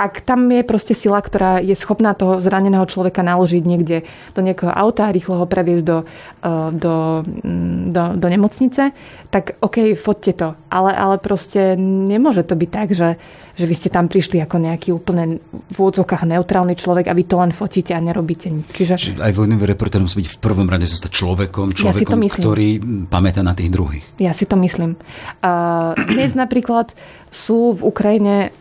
Ak 0.00 0.24
tam 0.24 0.48
je 0.48 0.64
proste 0.64 0.96
sila, 0.96 1.20
ktorá 1.20 1.60
je 1.60 1.76
schopná 1.76 2.16
toho 2.16 2.40
zraneného 2.40 2.88
človeka 2.88 3.20
naložiť 3.20 3.60
niekde 3.60 4.08
do 4.32 4.40
nejakého 4.40 4.72
auta 4.72 5.12
a 5.12 5.14
rýchlo 5.14 5.36
ho 5.36 5.46
previesť 5.46 5.84
do, 5.84 5.98
eh, 6.00 6.68
do, 6.72 7.20
mm, 7.44 7.92
do, 7.92 8.04
do 8.16 8.26
nemocnice, 8.32 8.96
tak 9.28 9.60
OK, 9.60 9.92
fotte 10.00 10.32
to. 10.32 10.56
Ale, 10.72 10.96
ale 10.96 11.20
proste 11.20 11.76
nemôže 11.76 12.40
to 12.48 12.56
byť 12.56 12.70
tak, 12.72 12.88
že, 12.96 13.20
že 13.54 13.64
vy 13.64 13.74
ste 13.74 13.88
tam 13.90 14.10
prišli 14.10 14.42
ako 14.42 14.56
nejaký 14.58 14.90
úplne 14.90 15.38
v 15.50 15.76
úvodzovkách 15.78 16.26
neutrálny 16.26 16.74
človek 16.74 17.06
a 17.10 17.14
vy 17.14 17.24
to 17.26 17.38
len 17.38 17.54
fotíte 17.54 17.94
a 17.94 18.00
nerobíte 18.02 18.50
nič. 18.50 18.66
Čiže... 18.74 18.94
Čiže 18.98 19.22
aj 19.22 19.32
vojnový 19.34 19.70
reportér 19.70 20.02
musí 20.02 20.22
byť 20.22 20.28
v 20.34 20.38
prvom 20.42 20.66
rade 20.66 20.90
zostať 20.90 21.10
človekom, 21.14 21.70
človekom, 21.74 22.18
ja 22.18 22.30
ktorý 22.34 22.68
pamätá 23.06 23.46
na 23.46 23.54
tých 23.54 23.70
druhých. 23.70 24.04
Ja 24.18 24.34
si 24.34 24.44
to 24.44 24.58
myslím. 24.58 24.98
Uh, 25.38 25.94
dnes 26.10 26.34
napríklad 26.34 26.94
sú 27.34 27.74
v 27.74 27.90
Ukrajine, 27.90 28.54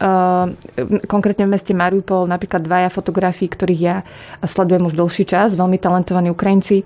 konkrétne 1.06 1.46
v 1.46 1.54
meste 1.54 1.78
Mariupol, 1.78 2.26
napríklad 2.26 2.66
dvaja 2.66 2.90
fotografi, 2.90 3.46
ktorých 3.46 3.82
ja 3.86 4.02
sledujem 4.42 4.90
už 4.90 4.98
dlhší 4.98 5.30
čas, 5.30 5.54
veľmi 5.54 5.78
talentovaní 5.78 6.34
Ukrajinci, 6.34 6.82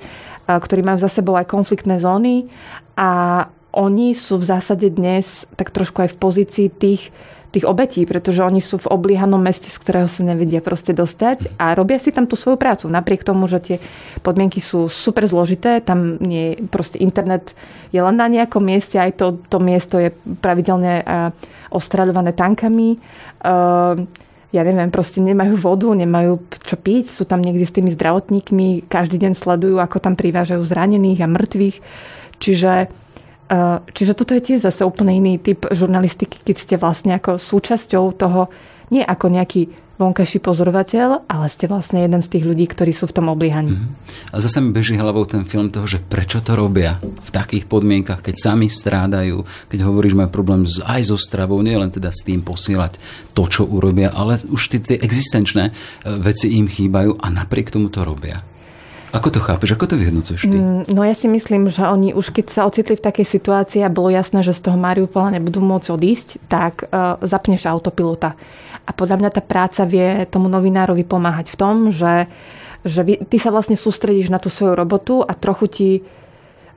ktorí 0.51 0.83
majú 0.83 0.99
za 0.99 1.07
sebou 1.07 1.39
aj 1.39 1.47
konfliktné 1.47 1.95
zóny 2.03 2.51
a 2.99 3.43
oni 3.71 4.11
sú 4.19 4.35
v 4.35 4.49
zásade 4.51 4.91
dnes 4.91 5.47
tak 5.55 5.71
trošku 5.71 6.03
aj 6.03 6.11
v 6.11 6.19
pozícii 6.19 6.67
tých, 6.67 7.07
tých 7.47 7.63
obetí, 7.63 8.03
pretože 8.03 8.43
oni 8.43 8.59
sú 8.59 8.75
v 8.77 8.91
oblíhanom 8.91 9.39
meste, 9.39 9.71
z 9.71 9.79
ktorého 9.79 10.07
sa 10.11 10.21
nevedia 10.21 10.59
proste 10.59 10.91
dostať 10.91 11.55
a 11.55 11.71
robia 11.73 11.95
si 11.95 12.11
tam 12.11 12.27
tú 12.27 12.35
svoju 12.35 12.59
prácu. 12.59 12.91
Napriek 12.91 13.23
tomu, 13.23 13.47
že 13.47 13.59
tie 13.63 13.77
podmienky 14.19 14.59
sú 14.59 14.91
super 14.91 15.23
zložité, 15.23 15.79
tam 15.79 16.19
nie, 16.19 16.59
proste 16.67 16.99
internet 16.99 17.55
je 17.95 18.03
len 18.03 18.19
na 18.19 18.27
nejakom 18.27 18.59
mieste, 18.59 18.99
aj 18.99 19.15
to, 19.15 19.39
to 19.47 19.57
miesto 19.63 19.95
je 19.95 20.11
pravidelne 20.43 21.07
ostraľované 21.71 22.35
tankami. 22.35 22.99
Ja 24.47 24.61
neviem, 24.63 24.91
proste 24.91 25.19
nemajú 25.19 25.59
vodu, 25.59 25.91
nemajú 25.91 26.39
čo 26.63 26.75
piť, 26.79 27.11
sú 27.11 27.27
tam 27.27 27.43
niekde 27.43 27.67
s 27.67 27.75
tými 27.75 27.91
zdravotníkmi, 27.95 28.87
každý 28.87 29.19
deň 29.19 29.35
sledujú, 29.35 29.79
ako 29.79 29.99
tam 29.99 30.15
privážajú 30.15 30.63
zranených 30.63 31.23
a 31.23 31.31
mŕtvych. 31.31 31.77
Čiže 32.39 32.71
čiže 33.95 34.13
toto 34.13 34.35
je 34.35 34.43
tiež 34.43 34.59
zase 34.63 34.83
úplne 34.83 35.15
iný 35.15 35.39
typ 35.39 35.67
žurnalistiky, 35.71 36.43
keď 36.43 36.55
ste 36.55 36.75
vlastne 36.75 37.15
ako 37.15 37.39
súčasťou 37.39 38.03
toho, 38.15 38.51
nie 38.91 39.03
ako 39.03 39.31
nejaký 39.31 39.87
vonkajší 39.97 40.39
pozorovateľ, 40.45 41.25
ale 41.25 41.45
ste 41.49 41.65
vlastne 41.65 42.05
jeden 42.05 42.21
z 42.21 42.37
tých 42.37 42.45
ľudí, 42.45 42.69
ktorí 42.69 42.93
sú 42.93 43.09
v 43.09 43.15
tom 43.17 43.33
obliehaní. 43.33 43.73
Mm-hmm. 43.73 44.29
A 44.29 44.37
zase 44.37 44.61
mi 44.61 44.69
beží 44.69 44.93
hlavou 44.93 45.25
ten 45.25 45.41
film 45.49 45.73
toho, 45.73 45.89
že 45.89 45.97
prečo 45.97 46.39
to 46.45 46.53
robia 46.53 47.01
v 47.01 47.29
takých 47.33 47.65
podmienkach, 47.65 48.21
keď 48.21 48.35
sami 48.37 48.69
strádajú, 48.69 49.41
keď 49.73 49.79
hovoríš, 49.89 50.13
majú 50.13 50.29
problém 50.29 50.69
s, 50.69 50.77
aj 50.85 51.09
so 51.09 51.17
stravou, 51.17 51.65
nie 51.65 51.73
len 51.73 51.89
teda 51.89 52.13
s 52.13 52.21
tým 52.21 52.45
posielať 52.45 53.01
to, 53.33 53.43
čo 53.49 53.65
urobia, 53.65 54.13
ale 54.13 54.37
už 54.45 54.77
tie, 54.77 54.79
tie 54.79 54.97
existenčné 55.01 55.73
eh, 55.73 55.75
veci 56.21 56.53
im 56.53 56.69
chýbajú 56.69 57.17
a 57.17 57.27
napriek 57.33 57.73
tomu 57.73 57.89
to 57.89 58.05
robia. 58.05 58.45
Ako 59.17 59.33
to 59.33 59.41
chápeš? 59.41 59.73
Ako 59.73 59.89
to 59.89 59.97
vyhodnocuješ 59.97 60.45
ty? 60.45 60.57
Mm, 60.61 60.85
no 60.93 61.01
ja 61.01 61.17
si 61.17 61.25
myslím, 61.25 61.73
že 61.73 61.81
oni 61.81 62.13
už 62.13 62.29
keď 62.29 62.45
sa 62.53 62.61
ocitli 62.69 62.93
v 62.93 63.01
takej 63.01 63.25
situácii 63.25 63.81
a 63.81 63.89
bolo 63.89 64.13
jasné, 64.13 64.45
že 64.45 64.53
z 64.53 64.69
toho 64.69 64.77
Mariupola 64.77 65.33
nebudú 65.33 65.57
môcť 65.57 65.89
odísť, 65.89 66.27
tak 66.45 66.85
uh, 66.85 67.17
zapneš 67.25 67.65
autopilota. 67.65 68.37
A 68.85 68.93
podľa 68.93 69.17
mňa 69.17 69.29
tá 69.33 69.41
práca 69.41 69.89
vie 69.89 70.29
tomu 70.29 70.45
novinárovi 70.47 71.01
pomáhať 71.01 71.49
v 71.49 71.57
tom, 71.57 71.75
že, 71.89 72.29
že 72.85 73.01
ty 73.25 73.41
sa 73.41 73.49
vlastne 73.49 73.73
sústredíš 73.73 74.29
na 74.29 74.37
tú 74.37 74.53
svoju 74.53 74.77
robotu 74.77 75.25
a 75.25 75.33
trochu 75.33 75.65
ti, 75.65 75.89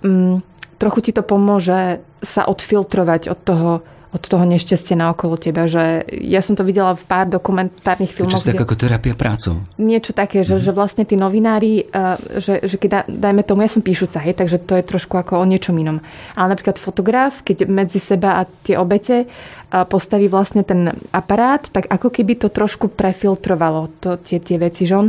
um, 0.00 0.40
trochu 0.80 0.98
ti 1.04 1.10
to 1.12 1.20
pomôže 1.20 2.00
sa 2.24 2.48
odfiltrovať 2.48 3.28
od 3.28 3.38
toho 3.44 3.70
od 4.10 4.22
toho 4.26 4.42
nešťastia 4.42 4.98
na 4.98 5.14
okolo 5.14 5.38
teba. 5.38 5.70
Že 5.70 6.02
ja 6.10 6.42
som 6.42 6.58
to 6.58 6.66
videla 6.66 6.98
v 6.98 7.04
pár 7.06 7.30
dokumentárnych 7.30 8.10
filmoch. 8.10 8.42
Čo 8.42 8.50
tak 8.50 8.58
ako 8.58 8.74
terapia 8.74 9.14
prácou. 9.14 9.62
Niečo 9.78 10.10
také, 10.10 10.42
že, 10.42 10.58
mm-hmm. 10.58 10.66
že 10.66 10.70
vlastne 10.74 11.04
tí 11.06 11.14
novinári, 11.14 11.86
uh, 11.86 12.18
že, 12.42 12.66
že 12.66 12.74
keď 12.74 13.06
dajme 13.06 13.46
tomu, 13.46 13.62
ja 13.62 13.70
som 13.70 13.86
píšuca, 13.86 14.18
hej, 14.18 14.34
takže 14.34 14.58
to 14.66 14.74
je 14.74 14.84
trošku 14.84 15.14
ako 15.14 15.38
o 15.38 15.46
niečom 15.46 15.78
inom. 15.78 16.02
Ale 16.34 16.58
napríklad 16.58 16.82
fotograf, 16.82 17.46
keď 17.46 17.70
medzi 17.70 18.02
seba 18.02 18.42
a 18.42 18.50
tie 18.66 18.74
obete 18.74 19.30
uh, 19.30 19.86
postaví 19.86 20.26
vlastne 20.26 20.66
ten 20.66 20.90
aparát, 21.14 21.62
tak 21.70 21.86
ako 21.86 22.10
keby 22.10 22.34
to 22.34 22.50
trošku 22.50 22.90
prefiltrovalo 22.90 23.94
to, 24.02 24.18
tie, 24.18 24.42
tie 24.42 24.58
veci, 24.58 24.90
že 24.90 24.94
on 24.98 25.08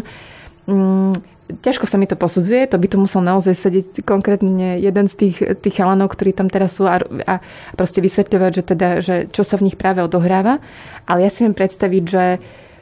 um, 0.69 1.13
ťažko 1.59 1.85
sa 1.89 1.99
mi 1.99 2.07
to 2.07 2.15
posudzuje, 2.15 2.63
to 2.71 2.79
by 2.79 2.87
tu 2.87 2.97
musel 3.01 3.19
naozaj 3.19 3.53
sedieť 3.57 3.87
konkrétne 4.07 4.79
jeden 4.79 5.05
z 5.11 5.15
tých, 5.19 5.37
tých 5.59 5.75
chalanov, 5.75 6.15
ktorí 6.15 6.31
tam 6.31 6.47
teraz 6.47 6.79
sú 6.79 6.87
a, 6.87 7.03
a 7.03 7.43
proste 7.75 7.99
vysvetľovať, 7.99 8.51
že, 8.55 8.63
teda, 8.63 8.87
že 9.03 9.15
čo 9.29 9.43
sa 9.43 9.59
v 9.59 9.71
nich 9.71 9.75
práve 9.75 9.99
odohráva. 9.99 10.63
Ale 11.03 11.27
ja 11.27 11.29
si 11.29 11.43
viem 11.43 11.55
predstaviť, 11.57 12.03
že 12.07 12.25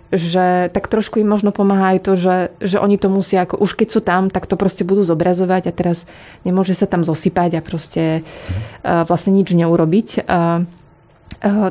že 0.10 0.74
tak 0.74 0.90
trošku 0.90 1.22
im 1.22 1.30
možno 1.30 1.54
pomáha 1.54 1.94
aj 1.94 2.00
to, 2.02 2.18
že, 2.18 2.38
že 2.58 2.82
oni 2.82 2.98
to 2.98 3.14
musia, 3.14 3.46
ako 3.46 3.62
už 3.62 3.78
keď 3.78 3.88
sú 3.94 4.02
tam, 4.02 4.34
tak 4.34 4.50
to 4.50 4.58
proste 4.58 4.82
budú 4.82 5.06
zobrazovať 5.06 5.70
a 5.70 5.76
teraz 5.76 6.10
nemôže 6.42 6.74
sa 6.74 6.90
tam 6.90 7.06
zosypať 7.06 7.62
a 7.62 7.62
proste 7.62 8.26
uh, 8.26 9.06
vlastne 9.06 9.38
nič 9.38 9.54
neurobiť. 9.54 10.26
Uh, 10.26 10.66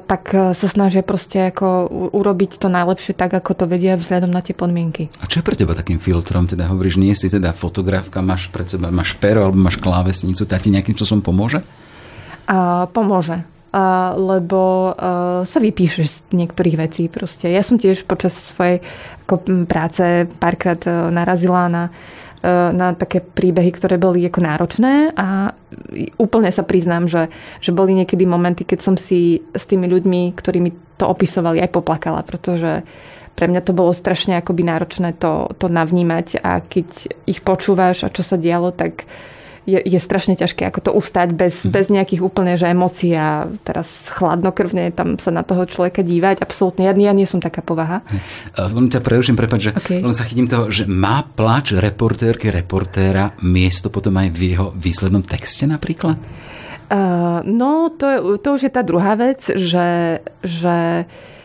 tak 0.08 0.32
sa 0.32 0.66
snažia 0.70 1.04
proste 1.04 1.52
ako 1.52 1.90
urobiť 2.14 2.56
to 2.56 2.72
najlepšie 2.72 3.12
tak, 3.12 3.36
ako 3.36 3.52
to 3.52 3.64
vedia 3.68 4.00
vzhľadom 4.00 4.32
na 4.32 4.40
tie 4.40 4.56
podmienky. 4.56 5.12
A 5.20 5.28
čo 5.28 5.42
je 5.42 5.46
pre 5.46 5.58
teba 5.58 5.76
takým 5.76 6.00
filtrom? 6.00 6.48
Teda 6.48 6.70
hovoríš, 6.72 6.96
nie 6.96 7.12
si 7.12 7.28
teda 7.28 7.52
fotografka, 7.52 8.24
máš 8.24 8.48
pred 8.48 8.64
seba, 8.64 8.88
máš 8.88 9.18
pero 9.20 9.44
alebo 9.44 9.60
máš 9.60 9.76
klávesnicu, 9.76 10.48
tá 10.48 10.56
ti 10.56 10.72
nejakým 10.72 10.96
spôsobom 10.96 11.20
pomôže? 11.20 11.60
A, 12.48 12.88
pomôže. 12.88 13.44
A, 13.74 14.16
lebo 14.16 14.94
a, 14.96 15.44
sa 15.44 15.58
vypíšeš 15.60 16.06
z 16.06 16.18
niektorých 16.32 16.76
vecí 16.80 17.04
proste. 17.12 17.52
Ja 17.52 17.60
som 17.60 17.76
tiež 17.76 18.08
počas 18.08 18.56
svojej 18.56 18.80
ako, 19.28 19.68
práce 19.68 20.24
párkrát 20.40 20.80
narazila 21.12 21.68
na 21.68 21.84
E, 21.88 22.27
na 22.72 22.94
také 22.96 23.20
príbehy, 23.20 23.70
ktoré 23.72 23.96
boli 24.00 24.24
ako 24.26 24.40
náročné 24.40 25.12
a 25.14 25.52
úplne 26.18 26.50
sa 26.50 26.64
priznám, 26.64 27.06
že, 27.06 27.32
že 27.60 27.70
boli 27.70 27.94
niekedy 27.94 28.24
momenty, 28.24 28.64
keď 28.64 28.80
som 28.80 28.96
si 28.96 29.44
s 29.52 29.64
tými 29.68 29.86
ľuďmi, 29.86 30.32
ktorí 30.34 30.58
mi 30.58 30.72
to 30.96 31.06
opisovali, 31.06 31.62
aj 31.62 31.70
poplakala, 31.74 32.26
pretože 32.26 32.82
pre 33.38 33.46
mňa 33.46 33.62
to 33.62 33.70
bolo 33.70 33.94
strašne 33.94 34.34
akoby 34.34 34.66
náročné 34.66 35.14
to, 35.14 35.54
to 35.62 35.70
navnímať 35.70 36.42
a 36.42 36.58
keď 36.58 37.14
ich 37.28 37.38
počúvaš 37.46 38.02
a 38.02 38.12
čo 38.12 38.26
sa 38.26 38.34
dialo, 38.34 38.74
tak 38.74 39.06
uh, 39.06 39.37
je, 39.68 39.80
je 39.84 40.00
strašne 40.00 40.32
ťažké 40.32 40.64
ako 40.64 40.80
to 40.80 40.90
ustať 40.96 41.36
bez, 41.36 41.68
mm. 41.68 41.70
bez 41.70 41.86
nejakých 41.92 42.24
úplne 42.24 42.56
že 42.56 42.72
emócií 42.72 43.12
a 43.12 43.44
teraz 43.68 44.08
chladnokrvne 44.08 44.88
tam 44.96 45.20
sa 45.20 45.28
na 45.28 45.44
toho 45.44 45.68
človeka 45.68 46.00
dívať. 46.00 46.40
Absolútne, 46.40 46.88
ja, 46.88 46.96
ja 46.96 47.12
nie 47.12 47.28
som 47.28 47.44
taká 47.44 47.60
povaha. 47.60 48.00
Len 48.56 48.88
ťa 48.88 49.04
preruším, 49.04 49.36
prepáč, 49.36 49.68
že 49.68 49.72
okay. 49.76 50.00
len 50.00 50.16
sa 50.16 50.24
chytím 50.24 50.48
toho, 50.48 50.72
že 50.72 50.88
má 50.88 51.20
plač 51.20 51.76
reportérky, 51.76 52.48
reportéra 52.48 53.36
miesto 53.44 53.92
potom 53.92 54.16
aj 54.16 54.32
v 54.32 54.40
jeho 54.56 54.66
výslednom 54.72 55.20
texte 55.20 55.68
napríklad? 55.68 56.16
Uh, 56.88 57.44
no, 57.44 57.92
to, 57.92 58.40
to 58.40 58.56
už 58.56 58.64
je 58.64 58.72
tá 58.72 58.80
druhá 58.80 59.12
vec, 59.12 59.44
že, 59.44 60.24
že 60.40 61.04
Uh, 61.04 61.37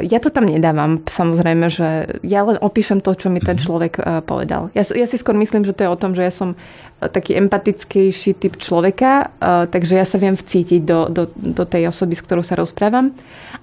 ja 0.00 0.18
to 0.22 0.32
tam 0.32 0.48
nedávam, 0.48 1.04
samozrejme, 1.04 1.66
že 1.68 2.18
ja 2.24 2.40
len 2.48 2.56
opíšem 2.56 3.04
to, 3.04 3.12
čo 3.12 3.28
mi 3.28 3.44
ten 3.44 3.60
mhm. 3.60 3.62
človek 3.62 3.92
uh, 4.00 4.24
povedal. 4.24 4.72
Ja, 4.72 4.86
ja 4.88 5.04
si 5.04 5.20
skôr 5.20 5.36
myslím, 5.36 5.68
že 5.68 5.76
to 5.76 5.84
je 5.84 5.92
o 5.92 6.00
tom, 6.00 6.16
že 6.16 6.24
ja 6.24 6.32
som 6.32 6.56
taký 6.96 7.36
empatickejší 7.36 8.40
typ 8.40 8.56
človeka, 8.56 9.28
takže 9.68 10.00
ja 10.00 10.08
sa 10.08 10.16
viem 10.16 10.32
vcítiť 10.32 10.80
do, 10.80 11.12
do, 11.12 11.28
do 11.28 11.64
tej 11.68 11.92
osoby, 11.92 12.16
s 12.16 12.24
ktorou 12.24 12.40
sa 12.40 12.56
rozprávam. 12.56 13.12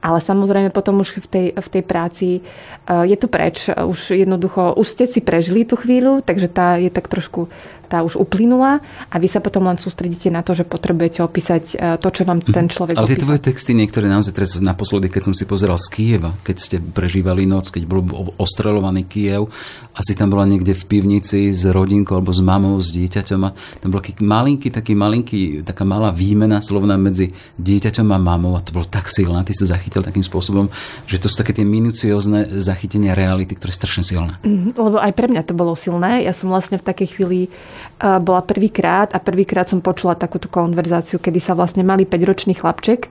Ale 0.05 0.21
samozrejme 0.21 0.69
potom 0.69 1.01
už 1.01 1.17
v 1.17 1.27
tej, 1.27 1.47
v 1.57 1.67
tej 1.73 1.81
práci 1.81 2.27
je 2.85 3.17
to 3.17 3.25
preč. 3.25 3.73
Už 3.73 4.13
jednoducho, 4.13 4.77
už 4.77 4.85
ste 4.85 5.09
si 5.09 5.17
prežili 5.17 5.65
tú 5.65 5.81
chvíľu, 5.81 6.21
takže 6.21 6.45
tá 6.45 6.77
je 6.77 6.93
tak 6.93 7.09
trošku 7.09 7.49
tá 7.93 8.01
už 8.01 8.17
uplynula 8.17 8.81
a 9.13 9.15
vy 9.21 9.29
sa 9.29 9.37
potom 9.37 9.69
len 9.69 9.77
sústredíte 9.77 10.33
na 10.33 10.41
to, 10.41 10.57
že 10.57 10.65
potrebujete 10.65 11.21
opísať 11.21 11.63
e, 11.77 12.01
to, 12.01 12.09
čo 12.09 12.25
vám 12.25 12.41
ten 12.41 12.65
mhm. 12.65 12.73
človek 12.73 12.95
Ale 12.97 13.13
tie 13.13 13.21
tvoje 13.21 13.45
texty, 13.45 13.77
niektoré 13.77 14.09
naozaj 14.09 14.33
teraz 14.33 14.57
naposledy, 14.57 15.13
keď 15.13 15.29
som 15.29 15.33
si 15.37 15.45
pozeral 15.45 15.77
z 15.77 15.93
Kieva, 15.93 16.33
keď 16.41 16.55
ste 16.57 16.75
prežívali 16.81 17.45
noc, 17.45 17.69
keď 17.69 17.85
bol 17.85 18.01
ostrelovaný 18.41 19.05
Kiev, 19.05 19.53
asi 19.93 20.17
tam 20.17 20.33
bola 20.33 20.49
niekde 20.49 20.73
v 20.73 20.83
pivnici 20.89 21.53
s 21.53 21.69
rodinkou 21.69 22.17
alebo 22.17 22.33
s 22.33 22.41
mamou, 22.41 22.81
s 22.81 22.89
dieťaťom 22.89 23.41
a 23.45 23.53
tam 23.53 23.89
bol 23.93 24.01
malinký, 24.01 24.73
taký 24.73 24.97
malinký, 24.97 25.61
taká 25.61 25.85
malá 25.85 26.09
výmena 26.09 26.65
slovná 26.65 26.97
medzi 26.97 27.29
dieťaťom 27.61 28.09
a 28.09 28.17
mamou 28.17 28.57
a 28.57 28.65
to 28.65 28.73
bolo 28.73 28.89
tak 28.89 29.05
silné, 29.05 29.45
ty 29.45 29.53
si 29.53 29.61
to 29.61 29.69
zachytil 29.69 30.01
takým 30.01 30.25
spôsobom, 30.25 30.73
že 31.05 31.21
to 31.21 31.29
sú 31.29 31.37
také 31.37 31.53
tie 31.53 31.67
minuciózne 31.67 32.57
zachytenia 32.57 33.13
reality, 33.13 33.53
ktoré 33.53 33.69
je 33.69 33.79
strašne 33.85 34.03
silné. 34.07 34.41
Mm, 34.41 34.73
lebo 34.73 34.97
aj 34.97 35.13
pre 35.13 35.29
mňa 35.29 35.45
to 35.45 35.53
bolo 35.53 35.77
silné. 35.77 36.25
Ja 36.25 36.33
som 36.33 36.49
vlastne 36.49 36.81
v 36.81 36.87
takej 36.89 37.07
chvíli 37.13 37.39
bola 38.03 38.43
prvýkrát 38.43 39.15
a 39.15 39.19
prvýkrát 39.23 39.71
som 39.71 39.79
počula 39.79 40.19
takúto 40.19 40.51
konverzáciu, 40.51 41.23
kedy 41.23 41.39
sa 41.39 41.55
vlastne 41.55 41.87
malý 41.87 42.03
5-ročný 42.03 42.59
chlapček 42.59 43.07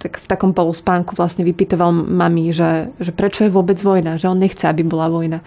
tak 0.00 0.16
v 0.16 0.26
takom 0.32 0.56
poluspánku 0.56 1.12
vlastne 1.12 1.44
vypytoval 1.44 1.92
mami, 1.92 2.56
že, 2.56 2.88
že 2.96 3.12
prečo 3.12 3.44
je 3.44 3.52
vôbec 3.52 3.76
vojna, 3.84 4.16
že 4.16 4.32
on 4.32 4.40
nechce, 4.40 4.64
aby 4.64 4.80
bola 4.80 5.12
vojna. 5.12 5.44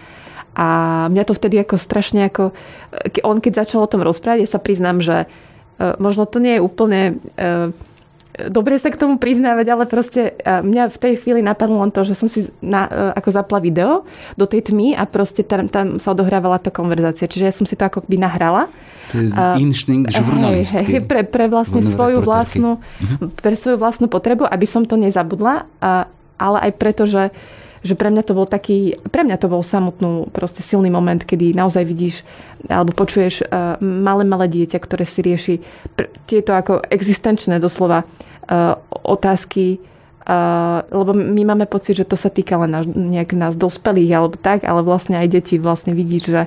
A 0.54 0.66
mňa 1.10 1.26
to 1.26 1.34
vtedy 1.34 1.58
ako 1.58 1.74
strašne 1.74 2.30
ako... 2.30 2.54
On 3.26 3.42
keď 3.42 3.66
začal 3.66 3.82
o 3.82 3.90
tom 3.90 4.06
rozprávať, 4.06 4.46
ja 4.46 4.54
sa 4.54 4.62
priznám, 4.62 5.02
že 5.02 5.26
e, 5.26 5.88
možno 5.98 6.30
to 6.30 6.38
nie 6.38 6.62
je 6.62 6.62
úplne 6.62 7.18
e, 7.34 7.74
dobre 8.50 8.78
sa 8.82 8.90
k 8.90 8.98
tomu 8.98 9.16
priznávať, 9.16 9.66
ale 9.70 9.84
proste 9.86 10.34
mňa 10.42 10.90
v 10.90 10.98
tej 10.98 11.12
chvíli 11.22 11.40
napadlo 11.40 11.78
len 11.80 11.94
to, 11.94 12.02
že 12.02 12.18
som 12.18 12.26
si 12.26 12.50
na, 12.58 12.90
e, 12.90 12.90
ako 13.14 13.30
zapla 13.30 13.58
video 13.62 14.02
do 14.34 14.42
tej 14.42 14.70
tmy 14.70 14.98
a 14.98 15.06
proste 15.06 15.46
tam, 15.46 15.70
tam 15.70 16.02
sa 16.02 16.10
odohrávala 16.10 16.58
tá 16.58 16.74
konverzácia. 16.74 17.30
Čiže 17.30 17.44
ja 17.46 17.54
som 17.54 17.66
si 17.66 17.78
to 17.78 17.86
ako 17.86 18.02
by 18.10 18.16
nahrala. 18.18 18.66
To 19.14 19.20
je 19.20 19.30
inštinkt 19.60 20.10
žurnalistky. 20.10 20.82
Hej, 20.82 20.86
hej, 20.98 21.02
pre, 21.06 21.22
pre 21.22 21.46
vlastne 21.46 21.84
svoju 21.84 22.24
vlastnú, 22.24 22.80
uh-huh. 22.80 23.30
pre 23.38 23.54
svoju 23.54 23.78
vlastnú 23.78 24.10
potrebu, 24.10 24.48
aby 24.48 24.66
som 24.66 24.82
to 24.82 24.96
nezabudla, 24.98 25.68
a, 25.78 26.08
ale 26.40 26.58
aj 26.70 26.72
preto, 26.74 27.04
že 27.06 27.30
že 27.84 27.94
pre 27.94 28.08
mňa 28.08 28.24
to 28.24 28.32
bol 28.32 28.48
taký, 28.48 28.96
pre 29.12 29.28
mňa 29.28 29.36
to 29.36 29.52
bol 29.52 29.60
samotnú 29.60 30.32
proste 30.32 30.64
silný 30.64 30.88
moment, 30.88 31.20
kedy 31.20 31.52
naozaj 31.52 31.84
vidíš 31.84 32.24
alebo 32.64 32.96
počuješ 32.96 33.44
uh, 33.44 33.76
malé, 33.84 34.24
malé 34.24 34.48
dieťa, 34.48 34.80
ktoré 34.80 35.04
si 35.04 35.20
rieši 35.20 35.54
tieto 36.24 36.56
ako 36.56 36.80
existenčné 36.88 37.60
doslova 37.60 38.08
uh, 38.08 38.80
otázky, 39.04 39.84
uh, 40.24 40.80
lebo 40.88 41.12
my 41.12 41.42
máme 41.44 41.68
pocit, 41.68 42.00
že 42.00 42.08
to 42.08 42.16
sa 42.16 42.32
týka 42.32 42.56
len 42.56 42.72
nás, 42.72 42.88
nejak 42.88 43.36
nás 43.36 43.52
dospelých 43.52 44.10
alebo 44.16 44.40
tak, 44.40 44.64
ale 44.64 44.80
vlastne 44.80 45.20
aj 45.20 45.28
deti 45.28 45.60
vlastne 45.60 45.92
vidíš, 45.92 46.32
že, 46.32 46.42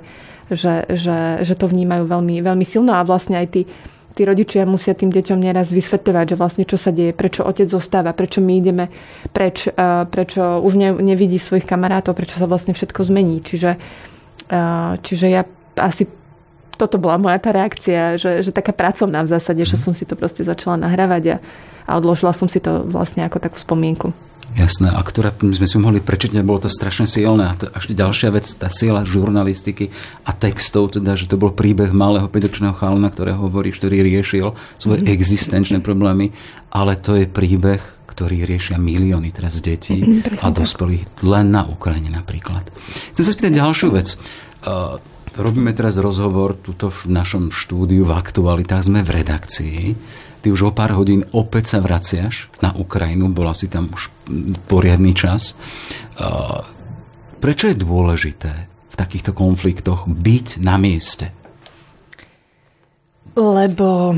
že, 0.49 0.73
že, 0.89 1.45
že 1.45 1.53
to 1.53 1.69
vnímajú 1.69 2.09
veľmi, 2.09 2.41
veľmi 2.41 2.65
silno 2.65 2.97
a 2.97 3.05
vlastne 3.05 3.37
aj 3.37 3.47
tí 3.53 3.61
tí 4.17 4.25
rodičia 4.25 4.65
musia 4.65 4.97
tým 4.97 5.13
deťom 5.13 5.37
nieraz 5.37 5.69
vysvetľovať, 5.69 6.33
že 6.33 6.39
vlastne 6.41 6.63
čo 6.65 6.73
sa 6.81 6.89
deje, 6.89 7.13
prečo 7.13 7.45
otec 7.45 7.69
zostáva, 7.69 8.17
prečo 8.17 8.41
my 8.41 8.57
ideme 8.57 8.89
preč, 9.29 9.69
prečo 10.09 10.57
už 10.65 10.73
ne, 10.73 10.89
nevidí 10.97 11.37
svojich 11.37 11.69
kamarátov, 11.69 12.17
prečo 12.17 12.41
sa 12.41 12.49
vlastne 12.49 12.73
všetko 12.73 13.05
zmení. 13.05 13.45
Čiže, 13.45 13.77
čiže 15.05 15.27
ja 15.29 15.45
asi 15.77 16.09
toto 16.77 16.97
bola 16.97 17.21
moja 17.21 17.37
tá 17.37 17.53
reakcia, 17.53 18.17
že, 18.17 18.41
že 18.41 18.49
taká 18.53 18.73
pracovná 18.73 19.21
v 19.21 19.33
zásade, 19.37 19.61
že 19.65 19.77
mhm. 19.77 19.83
som 19.85 19.93
si 19.93 20.09
to 20.09 20.17
proste 20.17 20.41
začala 20.41 20.81
nahrávať 20.81 21.23
a, 21.29 21.37
a 21.85 21.91
odložila 22.01 22.33
som 22.33 22.49
si 22.49 22.57
to 22.57 22.85
vlastne 22.89 23.21
ako 23.21 23.37
takú 23.37 23.57
spomienku. 23.61 24.13
Jasné, 24.55 24.87
a 24.87 25.03
ktoré 25.03 25.35
sme 25.35 25.67
si 25.67 25.75
mohli 25.75 25.99
prečítať, 25.99 26.39
bolo 26.39 26.63
to 26.63 26.69
strašne 26.71 27.03
silné. 27.03 27.51
A 27.51 27.53
to 27.59 27.67
ešte 27.67 27.91
ďalšia 27.91 28.31
vec, 28.31 28.47
tá 28.55 28.71
sila 28.71 29.03
žurnalistiky 29.03 29.91
a 30.23 30.31
textov, 30.31 30.95
teda, 30.95 31.19
že 31.19 31.27
to 31.27 31.35
bol 31.35 31.51
príbeh 31.51 31.91
malého 31.91 32.31
5 32.31 32.55
chalna, 32.79 33.11
ktorého 33.11 33.51
hovorí, 33.51 33.75
ktorý 33.75 33.99
riešil 33.99 34.55
svoje 34.79 35.03
mm. 35.03 35.09
existenčné 35.11 35.77
problémy, 35.83 36.31
ale 36.71 36.95
to 36.95 37.19
je 37.19 37.27
príbeh, 37.27 37.83
ktorý 38.07 38.47
riešia 38.47 38.79
milióny 38.79 39.35
teraz 39.35 39.59
detí 39.59 39.99
mm, 39.99 40.39
a 40.41 40.47
dospelých 40.49 41.21
len 41.27 41.51
na 41.51 41.67
Ukrajine 41.67 42.09
napríklad. 42.09 42.71
Chcem 43.13 43.23
sa 43.27 43.31
spýtať 43.35 43.61
ďalšiu 43.61 43.87
vec. 43.93 44.15
Uh, 44.63 44.97
robíme 45.37 45.69
teraz 45.75 45.99
rozhovor 46.01 46.57
tuto 46.57 46.89
v 46.89 47.13
našom 47.13 47.53
štúdiu 47.53 48.09
v 48.09 48.15
aktualitách, 48.15 48.89
sme 48.89 49.05
v 49.05 49.21
redakcii 49.21 49.81
Ty 50.37 50.47
už 50.53 50.69
o 50.69 50.71
pár 50.71 50.93
hodín 50.93 51.25
opäť 51.33 51.75
sa 51.75 51.79
vraciaš 51.81 52.53
na 52.61 52.71
Ukrajinu, 52.71 53.33
bola 53.33 53.57
si 53.57 53.67
tam 53.67 53.89
už 53.89 54.13
poriadny 54.69 55.17
čas. 55.17 55.57
Prečo 57.37 57.65
je 57.69 57.77
dôležité 57.77 58.53
v 58.69 58.95
takýchto 58.95 59.33
konfliktoch 59.33 60.05
byť 60.09 60.61
na 60.61 60.77
mieste? 60.81 61.33
Lebo... 63.37 64.17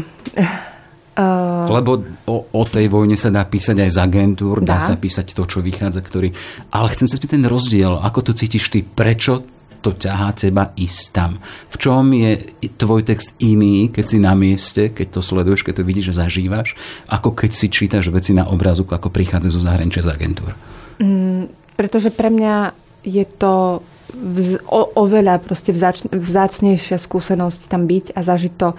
Uh, 1.19 1.67
Lebo 1.67 1.99
o, 2.31 2.47
o 2.47 2.63
tej 2.63 2.87
vojne 2.87 3.19
sa 3.19 3.27
dá 3.27 3.43
písať 3.43 3.75
aj 3.83 3.91
z 3.91 3.97
agentúr, 3.99 4.63
dá, 4.63 4.79
dá 4.79 4.83
sa 4.83 4.95
písať 4.95 5.35
to, 5.35 5.43
čo 5.43 5.59
vychádza, 5.59 5.99
ktorý... 5.99 6.31
Ale 6.71 6.87
chcem 6.95 7.11
sa 7.11 7.19
spýtať 7.19 7.35
ten 7.35 7.43
rozdiel, 7.43 7.99
ako 7.99 8.31
to 8.31 8.31
cítiš 8.31 8.71
ty, 8.71 8.87
prečo 8.87 9.43
to 9.79 9.95
ťahá 9.95 10.35
teba 10.35 10.75
ísť 10.75 11.03
tam. 11.15 11.39
V 11.71 11.75
čom 11.79 12.11
je 12.11 12.55
tvoj 12.75 13.07
text 13.07 13.35
iný, 13.39 13.87
keď 13.89 14.05
si 14.05 14.17
na 14.19 14.35
mieste, 14.35 14.91
keď 14.91 15.19
to 15.19 15.21
sleduješ, 15.23 15.63
keď 15.63 15.81
to 15.81 15.87
vidíš 15.87 16.11
a 16.13 16.27
zažívaš, 16.27 16.75
ako 17.07 17.35
keď 17.35 17.51
si 17.55 17.67
čítaš 17.71 18.11
veci 18.11 18.35
na 18.35 18.47
obrázku, 18.47 18.91
ako 18.91 19.11
prichádza 19.11 19.55
zo 19.55 19.63
zahraničia 19.63 20.03
z 20.03 20.11
agentúr? 20.11 20.51
Mm, 20.99 21.47
pretože 21.79 22.11
pre 22.11 22.27
mňa 22.27 22.75
je 23.07 23.23
to 23.23 23.79
vz, 24.11 24.67
o, 24.67 24.81
oveľa 24.99 25.39
proste 25.39 25.71
vzáč, 25.71 26.03
vzácnejšia 26.11 26.99
skúsenosť 26.99 27.71
tam 27.71 27.87
byť 27.87 28.05
a 28.15 28.19
zažiť 28.19 28.53
to 28.59 28.75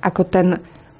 ako 0.00 0.22
ten 0.24 0.48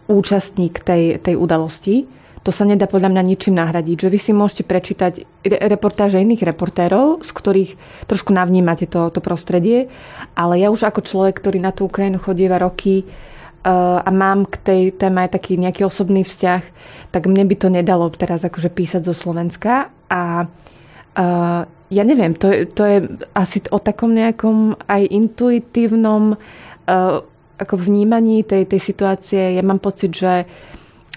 účastník 0.08 0.80
tej, 0.82 1.20
tej 1.20 1.36
udalosti 1.36 2.17
to 2.42 2.50
sa 2.54 2.64
nedá 2.64 2.86
podľa 2.86 3.10
mňa 3.12 3.22
ničím 3.22 3.54
nahradiť. 3.58 4.06
Že 4.06 4.08
vy 4.08 4.18
si 4.18 4.32
môžete 4.32 4.62
prečítať 4.64 5.12
reportáže 5.44 6.22
iných 6.22 6.46
reportérov, 6.46 7.22
z 7.22 7.30
ktorých 7.34 7.70
trošku 8.06 8.30
navnímate 8.30 8.86
to, 8.86 9.10
to 9.10 9.20
prostredie, 9.20 9.90
ale 10.38 10.60
ja 10.62 10.70
už 10.70 10.86
ako 10.86 11.02
človek, 11.02 11.38
ktorý 11.38 11.58
na 11.58 11.74
tú 11.74 11.90
Ukrajinu 11.90 12.22
chodieva 12.22 12.62
roky 12.62 13.04
uh, 13.04 14.00
a 14.02 14.10
mám 14.10 14.46
k 14.46 14.54
tej 14.62 14.82
téme 14.94 15.26
aj 15.26 15.34
taký 15.38 15.58
nejaký 15.58 15.82
osobný 15.84 16.22
vzťah, 16.22 16.62
tak 17.10 17.22
mne 17.26 17.44
by 17.48 17.54
to 17.58 17.68
nedalo 17.72 18.10
teraz 18.14 18.44
akože 18.44 18.70
písať 18.70 19.02
zo 19.02 19.14
Slovenska 19.16 19.90
a 20.08 20.46
uh, 20.46 21.62
ja 21.88 22.04
neviem, 22.04 22.36
to 22.36 22.52
je, 22.52 22.68
to 22.68 22.82
je 22.84 22.98
asi 23.32 23.64
o 23.72 23.80
takom 23.80 24.12
nejakom 24.12 24.76
aj 24.84 25.08
intuitívnom 25.08 26.36
uh, 26.36 27.24
ako 27.58 27.74
vnímaní 27.74 28.46
tej, 28.46 28.70
tej 28.70 28.80
situácie. 28.80 29.58
Ja 29.58 29.62
mám 29.66 29.82
pocit, 29.82 30.14
že 30.14 30.46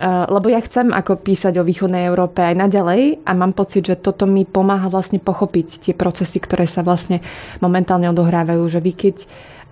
lebo 0.01 0.47
ja 0.49 0.63
chcem 0.63 0.89
ako 0.89 1.21
písať 1.21 1.62
o 1.62 1.67
východnej 1.67 2.10
Európe 2.10 2.41
aj 2.41 2.56
naďalej 2.58 3.21
a 3.21 3.32
mám 3.38 3.54
pocit, 3.54 3.86
že 3.86 3.99
toto 3.99 4.25
mi 4.25 4.47
pomáha 4.49 4.89
vlastne 4.89 5.21
pochopiť 5.21 5.89
tie 5.89 5.93
procesy, 5.93 6.41
ktoré 6.41 6.65
sa 6.65 6.82
vlastne 6.82 7.21
momentálne 7.62 8.10
odohrávajú, 8.10 8.65
že 8.65 8.80
vy 8.82 8.93
keď 8.97 9.15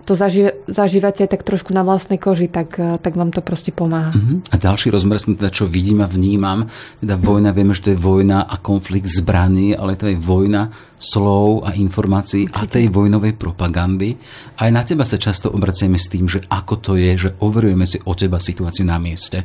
to 0.04 0.16
zaži- 0.16 0.56
zažívate 0.64 1.22
tak 1.28 1.44
trošku 1.44 1.76
na 1.76 1.84
vlastnej 1.84 2.16
koži, 2.16 2.48
tak, 2.48 2.74
tak 2.76 3.12
vám 3.14 3.30
to 3.30 3.44
proste 3.44 3.70
pomáha. 3.70 4.16
Uh-huh. 4.16 4.40
A 4.48 4.56
ďalší 4.56 4.88
rozmer 4.88 5.20
som 5.20 5.36
teda, 5.36 5.52
čo 5.52 5.68
vidím 5.68 6.00
a 6.00 6.08
vnímam, 6.08 6.66
teda 6.98 7.20
vojna, 7.20 7.52
vieme, 7.52 7.76
že 7.76 7.90
to 7.90 7.92
je 7.94 8.00
vojna 8.00 8.48
a 8.48 8.56
konflikt 8.58 9.12
zbraní, 9.12 9.76
ale 9.76 10.00
to 10.00 10.08
je 10.08 10.16
vojna 10.16 10.72
slov 11.00 11.64
a 11.64 11.76
informácií 11.76 12.48
Určite. 12.48 12.60
a 12.60 12.62
tej 12.68 12.86
vojnovej 12.92 13.36
propagandy. 13.36 14.16
Aj 14.60 14.68
na 14.72 14.84
teba 14.84 15.04
sa 15.04 15.16
často 15.20 15.52
obraciame 15.52 15.96
s 15.96 16.08
tým, 16.12 16.28
že 16.28 16.44
ako 16.48 16.74
to 16.80 16.92
je, 16.96 17.16
že 17.16 17.30
overujeme 17.40 17.84
si 17.84 18.00
o 18.04 18.12
teba 18.16 18.40
situáciu 18.40 18.84
na 18.84 19.00
mieste 19.00 19.44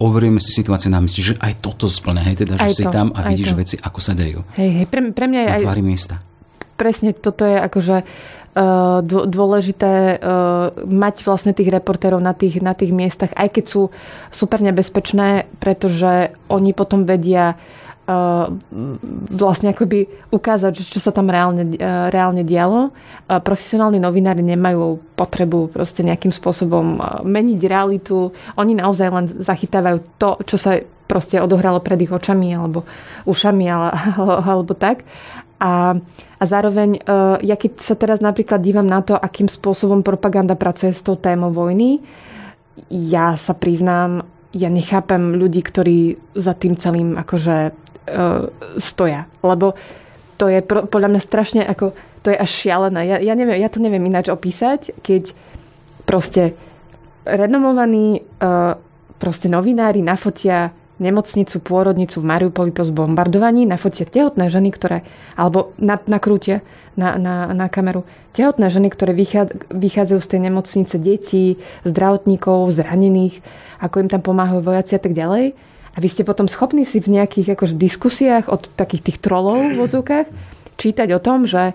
overujeme 0.00 0.40
si 0.40 0.50
situáciu 0.56 0.88
na 0.88 0.98
mieste, 0.98 1.20
že 1.20 1.36
aj 1.36 1.60
toto 1.60 1.86
splne, 1.86 2.24
hej, 2.24 2.42
teda, 2.42 2.56
že 2.56 2.66
aj 2.66 2.72
si 2.72 2.84
to, 2.88 2.90
tam 2.90 3.12
a 3.12 3.20
vidíš 3.28 3.52
to. 3.52 3.56
veci, 3.60 3.76
ako 3.76 3.98
sa 4.00 4.16
dejú. 4.16 4.40
Hej, 4.56 4.70
hej, 4.80 4.86
pre, 4.88 5.00
pre 5.12 5.26
mňa 5.28 5.40
je 5.44 5.48
aj... 5.60 5.84
miesta. 5.84 6.16
Presne, 6.80 7.12
toto 7.12 7.44
je 7.44 7.60
akože 7.60 7.96
uh, 8.56 8.98
dôležité 9.04 10.16
uh, 10.16 10.72
mať 10.88 11.28
vlastne 11.28 11.52
tých 11.52 11.68
reportérov 11.68 12.18
na 12.18 12.32
tých, 12.32 12.64
na 12.64 12.72
tých 12.72 12.96
miestach, 12.96 13.36
aj 13.36 13.60
keď 13.60 13.64
sú 13.68 13.82
super 14.32 14.64
nebezpečné, 14.64 15.44
pretože 15.60 16.32
oni 16.48 16.72
potom 16.72 17.04
vedia 17.04 17.60
vlastne 19.30 19.70
akoby 19.70 20.10
ukázať, 20.34 20.82
čo 20.82 20.98
sa 20.98 21.14
tam 21.14 21.30
reálne, 21.30 21.76
reálne 22.10 22.42
dialo. 22.42 22.90
Profesionálni 23.28 24.02
novinári 24.02 24.42
nemajú 24.42 25.14
potrebu 25.14 25.70
proste 25.70 26.02
nejakým 26.02 26.34
spôsobom 26.34 26.98
meniť 27.22 27.60
realitu. 27.66 28.34
Oni 28.58 28.74
naozaj 28.74 29.08
len 29.10 29.26
zachytávajú 29.40 29.98
to, 30.18 30.30
čo 30.46 30.56
sa 30.58 30.80
proste 31.10 31.42
odohralo 31.42 31.82
pred 31.82 31.98
ich 32.02 32.14
očami 32.14 32.54
alebo 32.54 32.86
ušami 33.26 33.66
alebo 34.50 34.72
tak. 34.78 35.02
A, 35.60 35.92
a 36.40 36.44
zároveň, 36.48 37.04
ja 37.44 37.56
keď 37.58 37.84
sa 37.84 37.92
teraz 37.92 38.24
napríklad 38.24 38.64
dívam 38.64 38.88
na 38.88 39.04
to, 39.04 39.12
akým 39.12 39.44
spôsobom 39.44 40.00
propaganda 40.00 40.56
pracuje 40.56 40.96
s 40.96 41.04
tou 41.04 41.20
témou 41.20 41.52
vojny, 41.52 42.00
ja 42.88 43.36
sa 43.36 43.52
priznám, 43.52 44.24
ja 44.50 44.68
nechápem 44.68 45.38
ľudí, 45.38 45.62
ktorí 45.62 46.18
za 46.34 46.58
tým 46.58 46.74
celým 46.74 47.14
akože 47.14 47.56
uh, 47.70 48.50
stoja. 48.78 49.30
Lebo 49.46 49.78
to 50.40 50.50
je 50.50 50.64
pro, 50.64 50.88
podľa 50.88 51.08
mňa 51.14 51.20
strašne 51.22 51.62
ako, 51.62 51.94
to 52.24 52.34
je 52.34 52.38
až 52.38 52.50
šialené. 52.50 53.00
Ja, 53.06 53.16
ja, 53.22 53.34
neviem, 53.38 53.60
ja 53.60 53.70
to 53.70 53.78
neviem 53.78 54.02
ináč 54.02 54.32
opísať, 54.32 54.96
keď 55.04 55.36
proste 56.08 56.58
renomovaní 57.22 58.24
uh, 58.40 58.74
proste 59.20 59.46
novinári 59.52 60.00
nafotia 60.00 60.72
nemocnicu, 61.00 61.56
pôrodnicu 61.64 62.20
v 62.20 62.28
Mariupoli 62.28 62.70
po 62.70 62.84
zbombardovaní, 62.84 63.64
nafotia 63.64 64.04
tehotné 64.04 64.52
ženy, 64.52 64.70
ktoré, 64.70 65.02
alebo 65.34 65.72
na, 65.80 65.96
nakrútia 66.04 66.60
na, 66.94 67.16
na, 67.16 67.50
na 67.56 67.66
kameru, 67.72 68.04
tehotné 68.36 68.68
ženy, 68.68 68.92
ktoré 68.92 69.16
vychádzajú 69.72 70.20
z 70.20 70.30
tej 70.30 70.40
nemocnice, 70.44 70.94
detí, 71.00 71.58
zdravotníkov, 71.88 72.70
zranených, 72.76 73.40
ako 73.80 74.04
im 74.04 74.08
tam 74.12 74.20
pomáhajú 74.20 74.60
vojaci 74.60 74.94
a 74.96 75.02
tak 75.02 75.16
ďalej. 75.16 75.56
A 75.90 75.96
vy 75.98 76.06
ste 76.06 76.22
potom 76.22 76.46
schopní 76.46 76.86
si 76.86 77.02
v 77.02 77.18
nejakých 77.18 77.58
akože, 77.58 77.74
diskusiách 77.74 78.46
od 78.46 78.70
takých 78.78 79.10
tých 79.10 79.18
trolov 79.18 79.74
v 79.74 79.80
odzvukách 79.80 80.30
čítať 80.78 81.08
o 81.12 81.20
tom, 81.20 81.44
že 81.44 81.74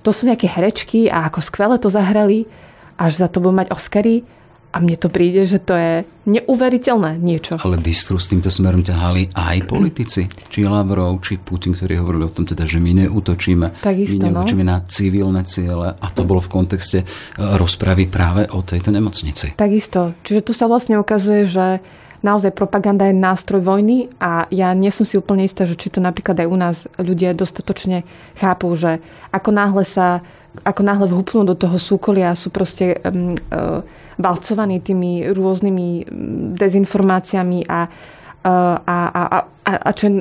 to 0.00 0.16
sú 0.16 0.24
nejaké 0.24 0.48
herečky 0.48 1.12
a 1.12 1.28
ako 1.28 1.44
skvele 1.44 1.76
to 1.76 1.92
zahrali 1.92 2.48
a 2.96 3.12
že 3.12 3.20
za 3.20 3.28
to 3.28 3.44
budú 3.44 3.60
mať 3.60 3.68
Oscary. 3.68 4.24
A 4.70 4.78
mne 4.78 4.94
to 4.94 5.10
príde, 5.10 5.42
že 5.50 5.58
to 5.58 5.74
je 5.74 6.06
neuveriteľné 6.30 7.18
niečo. 7.18 7.58
Ale 7.58 7.82
diskurs 7.82 8.30
týmto 8.30 8.54
smerom 8.54 8.86
ťahali 8.86 9.34
aj 9.34 9.66
politici. 9.66 10.30
Či 10.30 10.62
Lavrov, 10.70 11.18
či 11.26 11.42
Putin, 11.42 11.74
ktorí 11.74 11.98
hovorili 11.98 12.30
o 12.30 12.34
tom, 12.34 12.46
teda, 12.46 12.70
že 12.70 12.78
my 12.78 13.06
neútočíme. 13.06 13.82
Takisto, 13.82 14.14
my 14.14 14.30
neútočíme 14.30 14.62
no. 14.62 14.70
na 14.70 14.76
civilné 14.86 15.42
ciele. 15.42 15.98
A 15.98 16.06
to 16.14 16.22
bolo 16.22 16.38
v 16.38 16.52
kontexte 16.54 17.02
e, 17.02 17.06
rozpravy 17.36 18.06
práve 18.06 18.46
o 18.54 18.62
tejto 18.62 18.94
nemocnici. 18.94 19.58
Takisto. 19.58 20.14
Čiže 20.22 20.40
tu 20.46 20.52
sa 20.54 20.70
vlastne 20.70 21.02
ukazuje, 21.02 21.50
že 21.50 21.82
naozaj 22.22 22.52
propaganda 22.52 23.08
je 23.08 23.16
nástroj 23.16 23.64
vojny 23.64 24.12
a 24.20 24.46
ja 24.52 24.70
nie 24.76 24.92
som 24.92 25.08
si 25.08 25.16
úplne 25.16 25.44
istá, 25.44 25.64
že 25.64 25.76
či 25.76 25.88
to 25.88 25.98
napríklad 25.98 26.36
aj 26.38 26.48
u 26.48 26.56
nás 26.56 26.76
ľudia 27.00 27.32
dostatočne 27.32 28.04
chápu, 28.36 28.70
že 28.76 29.00
ako 29.32 29.50
náhle 29.50 29.84
sa 29.88 30.20
ako 30.66 30.80
náhle 30.82 31.06
vhupnú 31.06 31.46
do 31.46 31.54
toho 31.54 31.78
súkolia 31.78 32.34
sú 32.34 32.50
proste 32.50 32.98
um, 33.06 33.38
uh, 33.54 33.80
valcovaní 34.18 34.82
tými 34.82 35.30
rôznymi 35.30 36.10
dezinformáciami 36.58 37.64
a, 37.70 37.86
uh, 37.86 38.76
a, 38.82 38.96
a, 39.10 39.22
a, 39.64 39.70
a 39.86 39.90
čo 39.94 40.10
je 40.10 40.12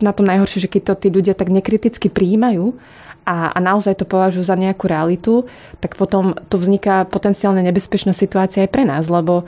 na 0.00 0.12
tom 0.16 0.26
najhoršie, 0.26 0.64
že 0.66 0.72
keď 0.72 0.82
to 0.82 0.94
tí 1.06 1.08
ľudia 1.12 1.34
tak 1.36 1.52
nekriticky 1.52 2.08
prijímajú 2.08 2.72
a, 3.28 3.52
a 3.52 3.58
naozaj 3.60 4.00
to 4.00 4.08
považujú 4.08 4.44
za 4.48 4.56
nejakú 4.56 4.88
realitu, 4.88 5.44
tak 5.84 5.96
potom 6.00 6.36
to 6.48 6.56
vzniká 6.56 7.04
potenciálne 7.04 7.60
nebezpečná 7.60 8.16
situácia 8.16 8.64
aj 8.64 8.70
pre 8.72 8.84
nás, 8.88 9.08
lebo 9.08 9.44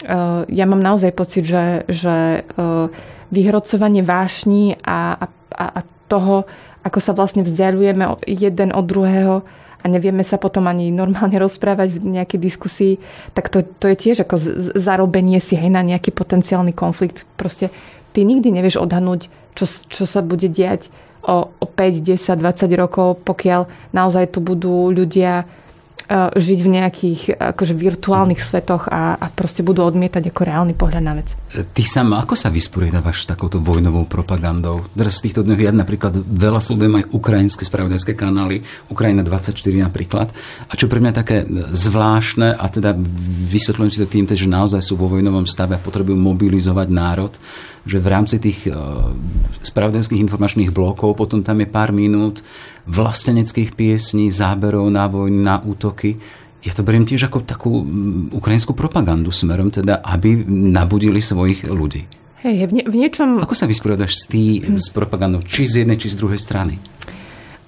Eh, 0.00 0.40
ja 0.48 0.64
mám 0.64 0.80
naozaj 0.80 1.12
pocit, 1.12 1.44
že, 1.44 1.84
že 1.84 2.40
eh, 2.40 2.84
vyhrocovanie 3.28 4.00
vášni 4.00 4.80
a, 4.80 5.28
a, 5.52 5.64
a 5.76 5.80
toho, 6.08 6.48
ako 6.80 6.98
sa 7.04 7.12
vlastne 7.12 7.44
vzdialujeme 7.44 8.24
jeden 8.24 8.72
od 8.72 8.84
druhého 8.88 9.44
a 9.80 9.84
nevieme 9.88 10.20
sa 10.24 10.36
potom 10.36 10.68
ani 10.68 10.92
normálne 10.92 11.36
rozprávať 11.44 12.00
v 12.00 12.20
nejakej 12.20 12.40
diskusii, 12.40 12.94
tak 13.32 13.48
to, 13.48 13.64
to 13.64 13.88
je 13.92 13.96
tiež 13.96 14.16
ako 14.24 14.36
zarobenie 14.76 15.40
si 15.40 15.56
hej, 15.56 15.72
na 15.72 15.80
nejaký 15.80 16.12
potenciálny 16.12 16.76
konflikt. 16.76 17.24
Proste 17.40 17.72
ty 18.12 18.24
nikdy 18.24 18.52
nevieš 18.52 18.80
odhadnúť, 18.80 19.30
čo, 19.56 19.64
čo 19.66 20.04
sa 20.06 20.20
bude 20.22 20.46
diať 20.46 20.88
o, 21.24 21.52
o 21.52 21.66
5, 21.66 22.00
10, 22.00 22.40
20 22.40 22.80
rokov, 22.80 23.20
pokiaľ 23.24 23.92
naozaj 23.92 24.36
tu 24.36 24.40
budú 24.40 24.88
ľudia 24.88 25.44
žiť 26.10 26.58
v 26.58 26.72
nejakých 26.74 27.20
akože 27.38 27.74
virtuálnych 27.78 28.42
svetoch 28.42 28.90
a, 28.90 29.14
a 29.14 29.26
proste 29.30 29.62
budú 29.62 29.86
odmietať 29.86 30.34
ako 30.34 30.42
reálny 30.42 30.74
pohľad 30.74 31.02
na 31.06 31.14
vec. 31.14 31.38
Ty 31.50 31.82
sama, 31.86 32.18
ako 32.26 32.34
sa 32.34 32.50
vysporiadavaš 32.50 33.22
s 33.22 33.30
takouto 33.30 33.62
vojnovou 33.62 34.10
propagandou? 34.10 34.90
Teraz 34.90 35.22
z 35.22 35.30
týchto 35.30 35.46
dňoch 35.46 35.60
ja 35.62 35.70
napríklad 35.70 36.18
veľa 36.18 36.58
sledujem 36.58 36.98
aj 36.98 37.04
ukrajinské 37.14 37.62
spravodajské 37.62 38.18
kanály, 38.18 38.66
Ukrajina 38.90 39.22
24 39.22 39.54
napríklad. 39.86 40.34
A 40.66 40.72
čo 40.74 40.90
pre 40.90 40.98
mňa 40.98 41.12
také 41.14 41.46
zvláštne, 41.70 42.58
a 42.58 42.66
teda 42.66 42.90
vysvetľujem 43.46 43.90
si 43.94 44.02
to 44.02 44.10
tým, 44.10 44.26
že 44.26 44.50
naozaj 44.50 44.82
sú 44.82 44.98
vo 44.98 45.06
vojnovom 45.06 45.46
stave 45.46 45.78
a 45.78 45.82
potrebujú 45.82 46.18
mobilizovať 46.18 46.88
národ, 46.90 47.32
že 47.88 47.96
v 47.96 48.06
rámci 48.12 48.36
tých 48.36 48.68
uh, 48.68 49.12
spravodajských 49.64 50.20
informačných 50.20 50.72
blokov 50.72 51.16
potom 51.16 51.40
tam 51.40 51.64
je 51.64 51.68
pár 51.68 51.96
minút 51.96 52.44
vlasteneckých 52.84 53.72
piesní, 53.72 54.28
záberov 54.28 54.88
na 54.92 55.08
vojnu, 55.08 55.40
na 55.40 55.56
útoky. 55.60 56.20
Ja 56.60 56.76
to 56.76 56.84
beriem 56.84 57.08
tiež 57.08 57.32
ako 57.32 57.44
takú 57.44 57.80
mm, 57.80 58.36
ukrajinskú 58.36 58.76
propagandu 58.76 59.32
smerom, 59.32 59.72
teda, 59.72 60.04
aby 60.04 60.44
nabudili 60.48 61.24
svojich 61.24 61.64
ľudí. 61.64 62.04
Hej, 62.40 62.68
v, 62.68 62.72
nie, 62.80 62.84
v 62.84 62.96
niečom... 63.00 63.40
Ako 63.40 63.56
sa 63.56 63.68
vysporiadaš 63.68 64.16
s, 64.16 64.24
tý, 64.28 64.64
s 64.64 64.88
propagandou, 64.92 65.44
či 65.44 65.68
z 65.68 65.84
jednej, 65.84 66.00
či 66.00 66.12
z 66.12 66.20
druhej 66.20 66.40
strany? 66.40 66.80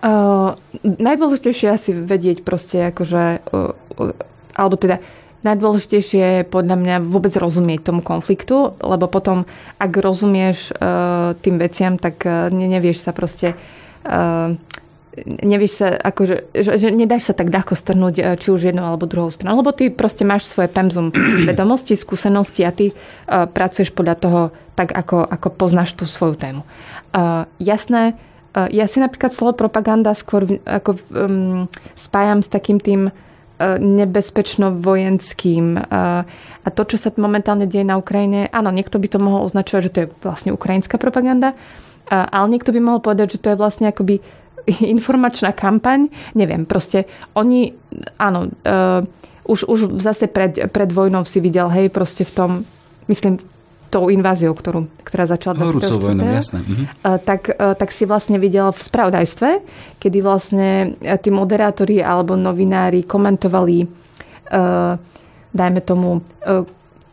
Uh, 0.03 0.57
najdôležitejšie 0.83 1.69
asi 1.71 1.93
vedieť 1.93 2.43
proste 2.43 2.91
akože, 2.91 3.47
uh, 3.53 3.77
uh, 4.01 4.13
alebo 4.57 4.75
teda 4.81 4.99
Najdôležitejšie 5.43 6.23
je 6.23 6.43
podľa 6.47 6.77
mňa 6.79 6.97
vôbec 7.03 7.35
rozumieť 7.35 7.91
tomu 7.91 7.99
konfliktu, 7.99 8.79
lebo 8.79 9.11
potom, 9.11 9.43
ak 9.83 9.91
rozumieš 9.99 10.71
uh, 10.71 11.35
tým 11.43 11.59
veciam, 11.59 11.99
tak 11.99 12.23
uh, 12.23 12.47
nevieš 12.47 13.03
sa 13.03 13.11
proste 13.11 13.59
uh, 14.07 14.55
nevieš 15.27 15.73
sa, 15.77 15.89
akože, 15.93 16.57
že, 16.57 16.71
že 16.81 16.89
nedáš 16.89 17.29
sa 17.29 17.35
tak 17.37 17.53
ľahko 17.53 17.77
strnúť 17.77 18.41
či 18.41 18.49
už 18.49 18.73
jednou 18.73 18.89
alebo 18.89 19.05
druhou 19.05 19.29
stranou, 19.29 19.61
lebo 19.61 19.75
ty 19.75 19.93
proste 19.93 20.25
máš 20.25 20.49
svoje 20.49 20.73
pemzum 20.73 21.13
vedomosti, 21.49 21.99
skúsenosti 21.99 22.65
a 22.65 22.73
ty 22.73 22.95
uh, 22.95 23.45
pracuješ 23.45 23.93
podľa 23.93 24.17
toho 24.17 24.41
tak, 24.73 24.95
ako, 24.97 25.27
ako 25.27 25.49
poznáš 25.53 25.93
tú 25.93 26.09
svoju 26.09 26.39
tému. 26.41 26.63
Uh, 27.13 27.45
jasné, 27.61 28.17
uh, 28.57 28.71
ja 28.73 28.89
si 28.89 29.03
napríklad 29.03 29.37
slovo 29.37 29.53
propaganda 29.59 30.17
skôr 30.17 30.63
ako 30.65 30.97
um, 31.13 31.69
spájam 31.93 32.41
s 32.41 32.49
takým 32.49 32.81
tým 32.81 33.11
nebezpečno 33.11 33.31
vojenským. 34.75 35.79
A 36.63 36.69
to, 36.71 36.83
čo 36.87 36.97
sa 36.99 37.11
momentálne 37.19 37.67
deje 37.67 37.83
na 37.83 37.99
Ukrajine, 37.99 38.47
áno, 38.51 38.71
niekto 38.71 38.99
by 38.99 39.09
to 39.11 39.19
mohol 39.19 39.47
označovať, 39.47 39.83
že 39.83 39.93
to 39.93 40.01
je 40.05 40.11
vlastne 40.23 40.51
ukrajinská 40.55 40.99
propaganda, 40.99 41.59
ale 42.09 42.47
niekto 42.51 42.71
by 42.71 42.81
mohol 42.83 43.01
povedať, 43.03 43.39
že 43.39 43.43
to 43.43 43.51
je 43.55 43.61
vlastne 43.61 43.91
akoby 43.91 44.23
informačná 44.95 45.51
kampaň. 45.55 46.13
Neviem, 46.39 46.69
proste 46.69 47.11
oni, 47.35 47.75
áno, 48.19 48.47
uh, 48.47 49.03
už, 49.43 49.67
už 49.67 49.81
zase 49.99 50.31
pred, 50.31 50.71
pred 50.71 50.91
vojnou 50.95 51.27
si 51.27 51.43
videl, 51.43 51.67
hej, 51.67 51.91
proste 51.91 52.23
v 52.23 52.33
tom, 52.33 52.51
myslím, 53.11 53.43
tou 53.93 54.09
inváziou, 54.09 54.57
ktorú, 54.57 54.89
ktorá 55.05 55.29
začala... 55.29 55.61
Horúcou 55.61 56.01
vojnou, 56.01 56.25
jasné. 56.33 56.65
Mhm. 56.65 56.85
Tak, 57.05 57.53
tak 57.77 57.93
si 57.93 58.09
vlastne 58.09 58.41
videl 58.41 58.73
v 58.73 58.81
spravodajstve, 58.81 59.49
kedy 60.01 60.19
vlastne 60.25 60.97
tí 61.21 61.29
moderátori 61.29 62.01
alebo 62.01 62.33
novinári 62.33 63.05
komentovali, 63.05 63.85
dajme 65.53 65.81
tomu, 65.85 66.25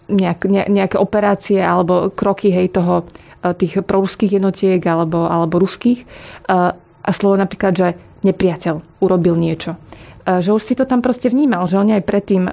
nejak, 0.08 0.40
ne, 0.48 0.64
nejaké 0.72 0.96
operácie 0.96 1.60
alebo 1.60 2.16
kroky 2.16 2.48
hej, 2.56 2.72
toho, 2.72 3.04
tých 3.40 3.84
proruských 3.84 4.40
jednotiek 4.40 4.80
alebo, 4.88 5.28
alebo 5.28 5.60
ruských. 5.60 6.08
A 6.48 7.10
slovo 7.12 7.36
napríklad, 7.36 7.74
že 7.76 7.88
nepriateľ 8.24 9.04
urobil 9.04 9.36
niečo 9.36 9.76
že 10.30 10.54
už 10.54 10.62
si 10.62 10.78
to 10.78 10.86
tam 10.86 11.02
proste 11.02 11.26
vnímal, 11.34 11.66
že 11.66 11.82
oni 11.82 11.98
aj 11.98 12.04
predtým 12.06 12.46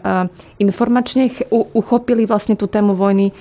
informačne 0.56 1.28
uchopili 1.52 2.24
vlastne 2.24 2.56
tú 2.56 2.64
tému 2.64 2.96
vojny 2.96 3.36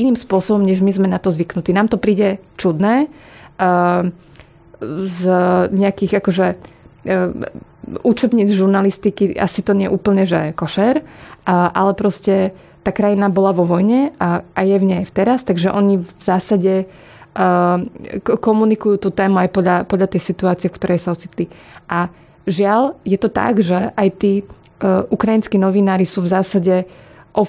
iným 0.00 0.16
spôsobom, 0.16 0.64
než 0.64 0.80
my 0.80 0.96
sme 0.96 1.08
na 1.12 1.20
to 1.20 1.28
zvyknutí. 1.28 1.76
Nám 1.76 1.92
to 1.92 2.00
príde 2.00 2.40
čudné 2.56 3.12
z 4.80 5.20
nejakých 5.76 6.24
akože 6.24 6.46
učebníc 8.02 8.50
žurnalistiky 8.50 9.36
asi 9.36 9.60
to 9.60 9.76
nie 9.76 9.86
je 9.86 9.94
úplne, 9.94 10.24
že 10.24 10.56
košer, 10.56 11.04
ale 11.46 11.92
proste 11.94 12.56
tá 12.82 12.90
krajina 12.90 13.30
bola 13.30 13.54
vo 13.54 13.66
vojne 13.66 14.14
a, 14.18 14.42
je 14.62 14.76
v 14.78 14.88
nej 14.88 15.02
teraz, 15.10 15.42
takže 15.42 15.70
oni 15.74 16.02
v 16.02 16.10
zásade 16.22 16.86
komunikujú 18.24 18.96
tú 18.96 19.12
tému 19.12 19.38
aj 19.42 19.48
podľa, 19.52 19.76
podľa 19.84 20.08
tej 20.16 20.22
situácie, 20.24 20.72
v 20.72 20.76
ktorej 20.80 20.98
sa 21.04 21.12
ocitli. 21.12 21.52
A 21.86 22.08
Žiaľ, 22.46 22.94
je 23.02 23.18
to 23.18 23.28
tak, 23.28 23.58
že 23.58 23.90
aj 23.98 24.08
tí 24.22 24.32
uh, 24.46 25.02
ukrajinskí 25.10 25.58
novinári 25.58 26.06
sú 26.06 26.22
v 26.22 26.30
zásade 26.30 26.86
uh, 26.86 27.46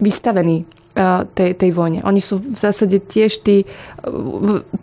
vystavení 0.00 0.64
uh, 0.64 1.28
tej, 1.36 1.52
tej 1.52 1.70
vojne. 1.76 2.00
Oni 2.08 2.24
sú 2.24 2.40
v 2.40 2.56
zásade 2.56 2.96
tiež 2.96 3.44
tí 3.44 3.68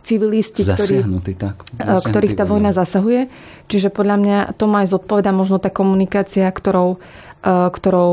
civilisti, 0.05 0.61
ktorí, 0.61 1.01
tak. 1.33 1.65
Ktorých 1.81 2.37
tá 2.37 2.45
vojna 2.45 2.69
zasahuje. 2.77 3.25
Čiže 3.65 3.89
podľa 3.89 4.17
mňa 4.21 4.37
to 4.53 4.69
má 4.69 4.85
aj 4.85 4.93
zodpoveda 4.93 5.33
možno 5.33 5.57
tá 5.57 5.73
komunikácia, 5.73 6.45
ktorou, 6.45 7.01
ktorou 7.45 8.11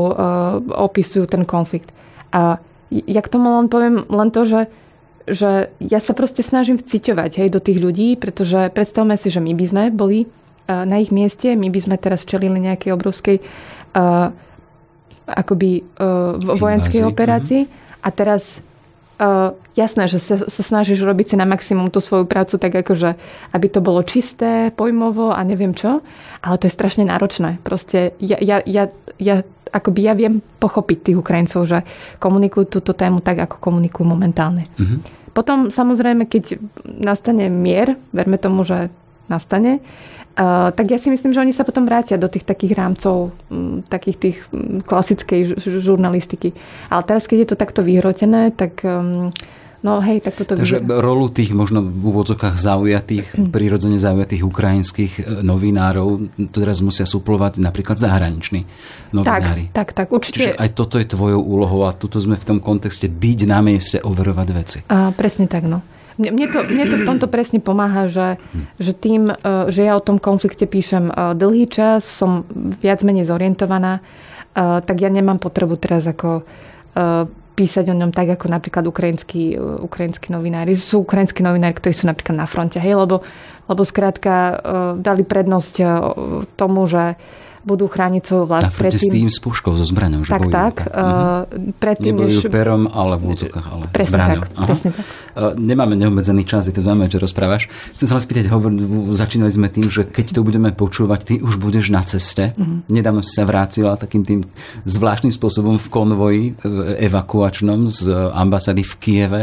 opisujú 0.73 1.29
ten 1.29 1.45
konflikt. 1.45 1.93
A 2.33 2.57
ja 2.89 3.21
k 3.21 3.31
tomu 3.31 3.53
len 3.57 3.69
poviem 3.69 4.09
len 4.09 4.29
to, 4.33 4.41
že 4.41 4.61
že 5.27 5.75
ja 5.83 5.99
sa 5.99 6.15
proste 6.15 6.39
snažím 6.39 6.79
vciťovať 6.79 7.43
hej, 7.43 7.49
do 7.51 7.59
tých 7.59 7.83
ľudí, 7.83 8.15
pretože 8.15 8.71
predstavme 8.71 9.19
si, 9.19 9.27
že 9.27 9.43
my 9.43 9.51
by 9.59 9.65
sme 9.67 9.83
boli 9.91 10.23
na 10.67 10.99
ich 10.99 11.15
mieste, 11.15 11.55
my 11.55 11.71
by 11.71 11.79
sme 11.79 11.95
teraz 11.95 12.27
čelili 12.27 12.59
nejakej 12.59 12.91
obrovskej 12.91 13.37
uh, 13.39 14.29
akoby 15.27 15.83
uh, 15.99 16.39
vojenskej 16.39 17.03
Invázi. 17.03 17.11
operácii 17.11 17.61
uh-huh. 17.67 18.03
a 18.03 18.09
teraz 18.11 18.59
uh, 19.19 19.51
jasné, 19.75 20.07
že 20.07 20.19
sa, 20.19 20.35
sa 20.47 20.61
snažíš 20.63 21.03
robiť 21.03 21.33
si 21.33 21.35
na 21.35 21.47
maximum 21.47 21.91
tú 21.91 21.99
svoju 21.99 22.27
prácu 22.27 22.55
tak 22.59 22.73
akože, 22.73 23.15
aby 23.51 23.67
to 23.67 23.79
bolo 23.83 24.03
čisté, 24.03 24.71
pojmovo 24.71 25.35
a 25.35 25.41
neviem 25.43 25.75
čo, 25.75 25.99
ale 26.39 26.55
to 26.59 26.67
je 26.67 26.75
strašne 26.75 27.03
náročné. 27.07 27.59
Proste 27.63 28.15
ja, 28.23 28.39
ja, 28.39 28.63
ja, 28.63 28.91
ja 29.19 29.43
akoby 29.67 29.99
ja 30.07 30.13
viem 30.15 30.39
pochopiť 30.63 31.11
tých 31.11 31.19
Ukrajincov, 31.19 31.67
že 31.67 31.83
komunikujú 32.23 32.79
túto 32.79 32.95
tému 32.95 33.19
tak, 33.19 33.43
ako 33.43 33.59
komunikujú 33.59 34.07
momentálne. 34.07 34.71
Uh-huh. 34.79 35.03
Potom 35.35 35.69
samozrejme, 35.69 36.25
keď 36.25 36.57
nastane 36.87 37.51
mier, 37.51 37.99
verme 38.15 38.39
tomu, 38.41 38.63
že 38.63 38.89
nastane, 39.27 39.83
Uh, 40.37 40.69
tak 40.69 40.93
ja 40.93 41.01
si 41.01 41.09
myslím, 41.09 41.33
že 41.33 41.41
oni 41.41 41.49
sa 41.49 41.65
potom 41.65 41.89
vrátia 41.89 42.13
do 42.13 42.29
tých 42.29 42.45
takých 42.45 42.77
rámcov, 42.77 43.33
um, 43.49 43.81
takých 43.81 44.17
tých 44.21 44.37
um, 44.53 44.85
klasickej 44.85 45.57
žurnalistiky. 45.57 46.53
Ale 46.93 47.01
teraz, 47.09 47.25
keď 47.25 47.37
je 47.41 47.49
to 47.49 47.57
takto 47.57 47.81
vyhrotené, 47.81 48.53
tak 48.53 48.85
um, 48.85 49.33
No 49.85 50.01
hej, 50.01 50.25
tak 50.25 50.41
toto 50.41 50.57
Takže 50.57 50.81
vyzerá. 50.81 50.99
rolu 51.05 51.29
tých 51.29 51.53
možno 51.53 51.85
v 51.85 52.03
úvodzokách 52.09 52.57
zaujatých, 52.57 53.27
mm. 53.37 53.49
prirodzene 53.53 54.01
zaujatých 54.01 54.41
ukrajinských 54.41 55.13
e, 55.21 55.23
novinárov 55.45 56.33
teraz 56.49 56.81
musia 56.81 57.05
suplovať 57.05 57.61
napríklad 57.61 58.01
zahraniční 58.01 58.65
novinári. 59.13 59.69
Tak, 59.69 59.93
tak, 59.93 60.09
tak 60.09 60.17
určite. 60.17 60.33
Čiže 60.33 60.57
aj 60.57 60.69
toto 60.73 60.97
je 60.97 61.05
tvojou 61.05 61.37
úlohou 61.37 61.85
a 61.85 61.93
tuto 61.93 62.17
sme 62.17 62.33
v 62.33 62.45
tom 62.45 62.57
kontexte 62.57 63.05
byť 63.05 63.39
na 63.45 63.61
mieste, 63.61 64.01
overovať 64.01 64.47
veci. 64.49 64.77
A, 64.89 65.13
presne 65.13 65.45
tak, 65.45 65.69
no. 65.69 65.85
Mne 66.17 66.49
to, 66.49 66.65
mne 66.65 66.85
to 66.89 66.95
v 66.97 67.05
tomto 67.05 67.29
presne 67.29 67.61
pomáha, 67.61 68.09
že, 68.09 68.41
že 68.81 68.97
tým, 68.97 69.29
e, 69.29 69.69
že 69.69 69.85
ja 69.85 69.93
o 69.93 70.01
tom 70.01 70.17
konflikte 70.17 70.65
píšem 70.65 71.13
e, 71.13 71.37
dlhý 71.37 71.69
čas, 71.69 72.01
som 72.09 72.41
viac 72.81 73.05
menej 73.05 73.29
zorientovaná, 73.29 74.01
e, 74.01 74.81
tak 74.81 74.97
ja 74.97 75.13
nemám 75.13 75.37
potrebu 75.37 75.77
teraz 75.77 76.09
ako 76.09 76.41
písať 77.53 77.93
o 77.93 77.95
ňom 77.97 78.09
tak, 78.09 78.33
ako 78.33 78.49
napríklad 78.49 78.89
ukrajinskí, 78.89 79.53
ukrajinskí 79.85 80.33
novinári. 80.33 80.73
Sú 80.73 81.05
ukrajinskí 81.05 81.45
novinári, 81.45 81.77
ktorí 81.77 81.93
sú 81.93 82.09
napríklad 82.09 82.41
na 82.41 82.49
fronte, 82.49 82.81
hej, 82.81 82.97
lebo, 82.97 83.21
lebo 83.69 83.81
skrátka 83.85 84.57
dali 84.97 85.21
prednosť 85.21 85.73
tomu, 86.57 86.89
že 86.89 87.21
budú 87.67 87.91
chrániť 87.91 88.23
svoju 88.23 88.45
vlast. 88.47 88.71
A 88.71 88.87
predtým... 88.87 89.03
s 89.03 89.11
tým, 89.11 89.27
s 89.27 89.37
puškou, 89.43 89.75
so 89.75 89.83
zbraňou, 89.83 90.23
že 90.23 90.31
tak, 90.31 90.39
bojujú. 90.39 90.55
Tak, 90.55 90.75
tak. 90.79 90.95
Uh, 90.95 91.73
predtým, 91.75 92.15
Nebojujú 92.15 92.41
než... 92.47 92.53
perom, 92.55 92.87
ale 92.87 93.19
v 93.19 93.23
údzokách, 93.35 93.67
ale 93.67 93.83
presne 93.91 94.11
zbraňou. 94.15 94.41
Tak, 94.47 94.63
presne 94.63 94.89
tak. 94.95 95.03
Uh, 95.03 95.53
nemáme 95.59 95.99
neobmedzený 95.99 96.47
čas, 96.47 96.71
je 96.71 96.73
to 96.73 96.79
zaujímavé, 96.79 97.11
čo 97.11 97.19
rozprávaš. 97.19 97.67
Chcem 97.99 98.07
sa 98.07 98.15
vás 98.15 98.23
spýtať, 98.23 98.47
hovor, 98.47 98.71
začínali 99.11 99.51
sme 99.51 99.67
tým, 99.67 99.91
že 99.91 100.07
keď 100.07 100.39
to 100.39 100.41
budeme 100.47 100.71
počúvať, 100.71 101.19
ty 101.27 101.33
už 101.43 101.59
budeš 101.59 101.91
na 101.91 102.07
ceste. 102.07 102.55
Uh-huh. 102.55 102.87
Nedávno 102.87 103.19
si 103.19 103.35
sa 103.35 103.43
vrátila 103.43 103.99
takým 103.99 104.23
tým 104.23 104.39
zvláštnym 104.87 105.35
spôsobom 105.35 105.75
v 105.75 105.87
konvoji 105.91 106.43
e, 106.47 106.51
evakuačnom 107.11 107.91
z 107.91 108.31
ambasády 108.31 108.85
v 108.85 108.93
Kieve. 109.01 109.41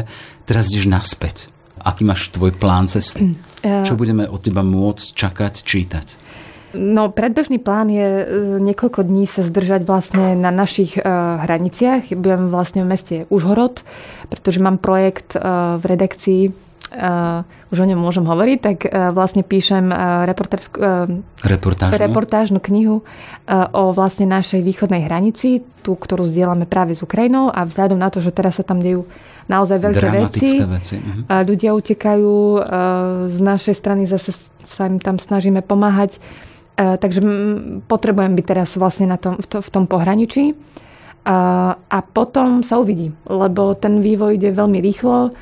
Teraz 0.48 0.72
ideš 0.72 0.88
naspäť. 0.88 1.52
Aký 1.84 2.06
máš 2.06 2.32
tvoj 2.32 2.56
plán 2.56 2.88
cesty? 2.88 3.36
Uh, 3.60 3.84
čo 3.84 3.98
budeme 3.98 4.24
od 4.24 4.40
teba 4.40 4.64
môcť 4.64 5.06
čakať, 5.12 5.54
čítať? 5.60 6.06
No, 6.74 7.08
predbežný 7.14 7.62
plán 7.62 7.86
je 7.88 8.02
e, 8.02 8.24
niekoľko 8.58 9.06
dní 9.06 9.30
sa 9.30 9.46
zdržať 9.46 9.86
vlastne 9.86 10.34
na 10.34 10.50
našich 10.50 10.98
uh, 10.98 11.38
hraniciach. 11.46 12.10
Budem 12.18 12.50
vlastne 12.50 12.82
v 12.82 12.90
meste 12.90 13.16
Užhorod, 13.30 13.86
pretože 14.28 14.58
mám 14.58 14.82
projekt 14.82 15.38
uh, 15.38 15.78
v 15.78 15.84
redakcii 15.86 16.42
Uh, 16.94 17.42
už 17.74 17.82
o 17.82 17.86
ňom 17.90 17.98
môžem 17.98 18.22
hovoriť, 18.22 18.58
tak 18.62 18.86
uh, 18.86 19.10
vlastne 19.10 19.42
píšem 19.42 19.90
uh, 19.90 20.30
reportážnu. 21.42 21.98
reportážnu 21.98 22.58
knihu 22.62 23.02
o 23.50 23.82
vlastne 23.90 24.30
našej 24.30 24.62
východnej 24.62 25.02
hranici, 25.02 25.66
tú, 25.82 25.98
ktorú 25.98 26.22
zdieľame 26.22 26.70
práve 26.70 26.94
s 26.94 27.02
Ukrajinou 27.02 27.50
a 27.50 27.66
vzhľadom 27.66 27.98
na 27.98 28.14
to, 28.14 28.22
že 28.22 28.30
teraz 28.30 28.62
sa 28.62 28.64
tam 28.64 28.78
dejú 28.78 29.10
naozaj 29.50 29.82
veľké 29.82 30.06
veci, 30.06 30.62
veci. 30.62 30.96
Uh-huh. 31.02 31.42
ľudia 31.42 31.74
utekajú, 31.74 32.62
z 33.26 33.38
našej 33.42 33.74
strany 33.74 34.06
zase 34.06 34.30
sa 34.62 34.86
im 34.86 35.02
tam 35.02 35.18
snažíme 35.18 35.66
pomáhať 35.66 36.22
E, 36.22 36.22
takže 36.74 37.20
potrebujem 37.86 38.34
byť 38.34 38.44
teraz 38.46 38.74
vlastne 38.74 39.06
na 39.10 39.18
tom, 39.18 39.38
v, 39.38 39.46
to, 39.46 39.58
v 39.62 39.70
tom 39.70 39.84
pohraničí. 39.86 40.54
A, 41.24 41.36
a 41.78 41.98
potom 42.04 42.60
sa 42.60 42.76
uvidí, 42.76 43.14
lebo 43.24 43.72
ten 43.78 44.04
vývoj 44.04 44.36
ide 44.36 44.52
veľmi 44.52 44.78
rýchlo. 44.84 45.32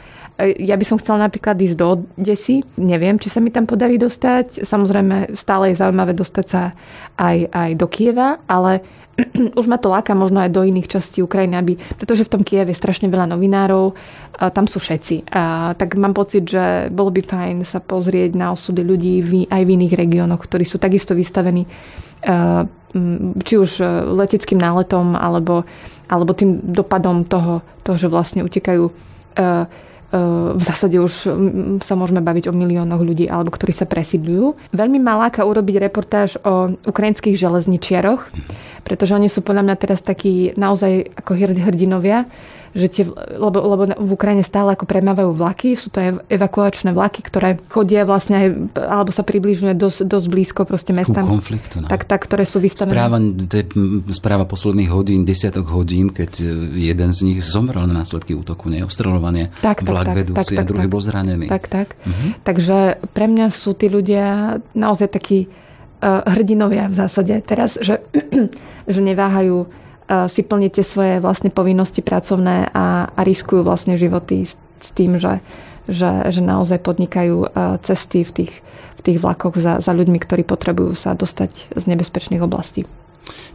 E, 0.43 0.67
ja 0.67 0.75
by 0.75 0.83
som 0.83 0.99
chcela 0.99 1.23
napríklad 1.23 1.55
ísť 1.55 1.77
do 1.79 1.87
Odesy. 1.95 2.67
Neviem, 2.75 3.23
či 3.23 3.31
sa 3.31 3.39
mi 3.39 3.55
tam 3.55 3.71
podarí 3.71 3.95
dostať. 4.03 4.67
Samozrejme, 4.67 5.39
stále 5.39 5.71
je 5.71 5.79
zaujímavé 5.79 6.19
dostať 6.19 6.47
sa 6.51 6.75
aj, 7.15 7.47
aj 7.55 7.71
do 7.79 7.87
Kieva, 7.87 8.43
ale 8.51 8.83
už 9.61 9.71
ma 9.71 9.79
to 9.79 9.87
láka 9.87 10.19
možno 10.19 10.43
aj 10.43 10.51
do 10.51 10.67
iných 10.67 10.91
častí 10.91 11.23
Ukrajiny, 11.23 11.55
aby, 11.55 11.73
pretože 11.95 12.27
v 12.27 12.33
tom 12.35 12.43
Kieve 12.43 12.75
je 12.75 12.81
strašne 12.83 13.07
veľa 13.07 13.31
novinárov, 13.31 13.95
a 14.43 14.51
tam 14.51 14.67
sú 14.67 14.83
všetci. 14.83 15.31
A, 15.31 15.73
tak 15.79 15.95
mám 15.95 16.17
pocit, 16.17 16.51
že 16.51 16.91
bolo 16.91 17.15
by 17.15 17.23
fajn 17.23 17.63
sa 17.63 17.79
pozrieť 17.79 18.35
na 18.35 18.51
osudy 18.51 18.83
ľudí 18.83 19.15
v, 19.23 19.31
aj 19.47 19.63
v 19.63 19.73
iných 19.79 19.95
regiónoch, 19.95 20.43
ktorí 20.43 20.67
sú 20.67 20.83
takisto 20.83 21.15
vystavení 21.15 21.71
či 23.43 23.55
už 23.57 23.81
e, 23.81 23.85
leteckým 24.13 24.61
náletom 24.61 25.17
alebo, 25.17 25.65
alebo 26.07 26.37
tým 26.37 26.61
dopadom 26.61 27.25
toho, 27.25 27.65
toho, 27.83 27.97
že 27.97 28.13
vlastne 28.13 28.45
utekajú 28.45 28.85
e, 28.85 28.93
e, 28.93 29.65
v 30.13 30.61
zásade 30.61 31.01
už 31.01 31.13
sa 31.81 31.95
môžeme 31.97 32.21
baviť 32.21 32.53
o 32.53 32.57
miliónoch 32.57 33.01
ľudí, 33.01 33.25
alebo 33.33 33.49
ktorí 33.49 33.73
sa 33.73 33.89
presídľujú. 33.89 34.77
Veľmi 34.77 35.01
ma 35.01 35.17
láka 35.17 35.49
urobiť 35.49 35.77
reportáž 35.89 36.37
o 36.45 36.77
ukrajinských 36.85 37.41
železničiaroch, 37.41 38.29
pretože 38.83 39.15
oni 39.15 39.31
sú 39.31 39.41
podľa 39.43 39.63
mňa 39.67 39.77
teraz 39.79 40.03
takí 40.03 40.55
naozaj 40.59 41.15
ako 41.17 41.33
hrdinovia, 41.39 42.27
že 42.73 42.87
tie, 42.89 43.05
lebo, 43.37 43.61
lebo 43.61 43.83
v 43.85 44.11
Ukrajine 44.17 44.41
stále 44.41 44.73
ako 44.73 44.89
premávajú 44.89 45.37
vlaky, 45.37 45.77
sú 45.77 45.93
to 45.93 46.25
evakuačné 46.33 46.97
vlaky, 46.97 47.21
ktoré 47.21 47.61
chodia 47.69 48.09
vlastne 48.09 48.35
aj, 48.41 48.49
alebo 48.81 49.13
sa 49.13 49.21
približuje 49.21 49.77
dosť, 49.77 50.09
dosť 50.09 50.27
blízko 50.33 50.61
proste 50.65 50.97
mestám. 50.97 51.29
Ku 51.29 51.37
konfliktu. 51.37 51.85
No. 51.85 51.89
Tak, 51.93 52.09
tak, 52.09 52.25
ktoré 52.25 52.49
sú 52.49 52.65
vystavené. 52.65 52.97
Správa, 52.97 53.19
to 53.21 53.55
je 53.61 53.65
správa 54.17 54.45
posledných 54.49 54.89
hodín, 54.89 55.29
desiatok 55.29 55.69
hodín, 55.69 56.09
keď 56.17 56.33
e, 56.41 56.49
jeden 56.89 57.13
z 57.13 57.21
nich 57.29 57.45
zomrel 57.45 57.85
na 57.85 57.93
následky 57.93 58.33
útoku, 58.33 58.73
neostrelovanie. 58.73 59.53
Tak, 59.61 59.85
vlak 59.85 60.09
tak, 60.09 60.17
vedúci 60.17 60.57
tak, 60.57 60.65
tak, 60.65 60.65
a 60.65 60.69
druhý 60.73 60.87
tak, 60.89 60.93
bol 60.97 61.03
zranený. 61.05 61.47
Tak, 61.53 61.65
tak. 61.69 61.89
Uh-huh. 62.09 62.33
Takže 62.41 63.05
pre 63.13 63.29
mňa 63.29 63.53
sú 63.53 63.77
tí 63.77 63.93
ľudia 63.93 64.59
naozaj 64.73 65.13
takí 65.13 65.53
hrdinovia 66.03 66.91
v 66.91 66.99
zásade 66.99 67.35
teraz, 67.47 67.79
že, 67.79 68.03
že 68.93 69.01
neváhajú 69.01 69.71
si 70.29 70.45
plníte 70.45 70.85
svoje 70.85 71.23
vlastne 71.25 71.49
povinnosti 71.49 72.05
pracovné 72.05 72.69
a, 72.75 73.09
a 73.09 73.21
riskujú 73.25 73.65
vlastne 73.65 73.97
životy 73.97 74.45
s, 74.45 74.91
tým, 74.93 75.17
že, 75.17 75.41
že, 75.89 76.29
že 76.29 76.43
naozaj 76.45 76.85
podnikajú 76.85 77.49
cesty 77.81 78.27
v 78.27 78.33
tých, 78.35 78.53
v 78.99 79.01
tých 79.01 79.19
vlakoch 79.23 79.57
za, 79.57 79.81
za 79.81 79.93
ľuďmi, 79.95 80.19
ktorí 80.21 80.45
potrebujú 80.45 80.93
sa 80.93 81.17
dostať 81.17 81.73
z 81.73 81.85
nebezpečných 81.89 82.45
oblastí. 82.45 82.85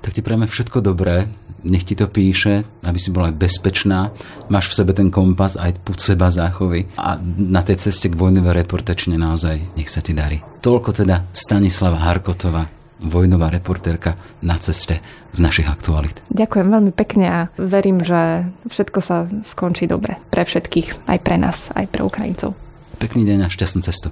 Tak 0.01 0.17
ti 0.17 0.25
prejme 0.25 0.49
všetko 0.49 0.81
dobré. 0.81 1.29
Nech 1.67 1.83
ti 1.83 1.99
to 1.99 2.07
píše, 2.07 2.63
aby 2.87 2.95
si 2.95 3.11
bola 3.11 3.35
bezpečná, 3.35 4.15
máš 4.47 4.71
v 4.71 4.77
sebe 4.79 4.91
ten 4.95 5.11
kompas, 5.11 5.59
aj 5.59 5.83
púd 5.83 5.99
seba 5.99 6.31
záchovy 6.31 6.87
a 6.95 7.19
na 7.37 7.61
tej 7.61 7.91
ceste 7.91 8.07
k 8.07 8.15
vojnovej 8.15 8.63
reportačne 8.63 9.19
naozaj 9.19 9.75
nech 9.75 9.91
sa 9.91 9.99
ti 9.99 10.15
darí. 10.15 10.39
Toľko 10.63 11.03
teda 11.03 11.27
Stanislava 11.35 11.99
Harkotová, 11.99 12.71
vojnová 13.03 13.53
reportérka 13.53 14.17
na 14.41 14.57
ceste 14.57 15.03
z 15.35 15.39
našich 15.43 15.69
aktualit. 15.69 16.17
Ďakujem 16.33 16.67
veľmi 16.71 16.91
pekne 16.95 17.25
a 17.29 17.39
verím, 17.59 18.01
že 18.01 18.49
všetko 18.65 18.99
sa 19.03 19.29
skončí 19.45 19.85
dobre 19.85 20.17
pre 20.33 20.47
všetkých, 20.47 21.05
aj 21.05 21.19
pre 21.21 21.35
nás, 21.37 21.69
aj 21.77 21.85
pre 21.91 22.01
Ukrajincov. 22.01 22.57
Pekný 22.97 23.29
deň 23.29 23.45
a 23.45 23.47
šťastnú 23.53 23.85
cestu. 23.85 24.09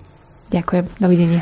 Ďakujem, 0.54 0.86
dovidenia. 1.02 1.42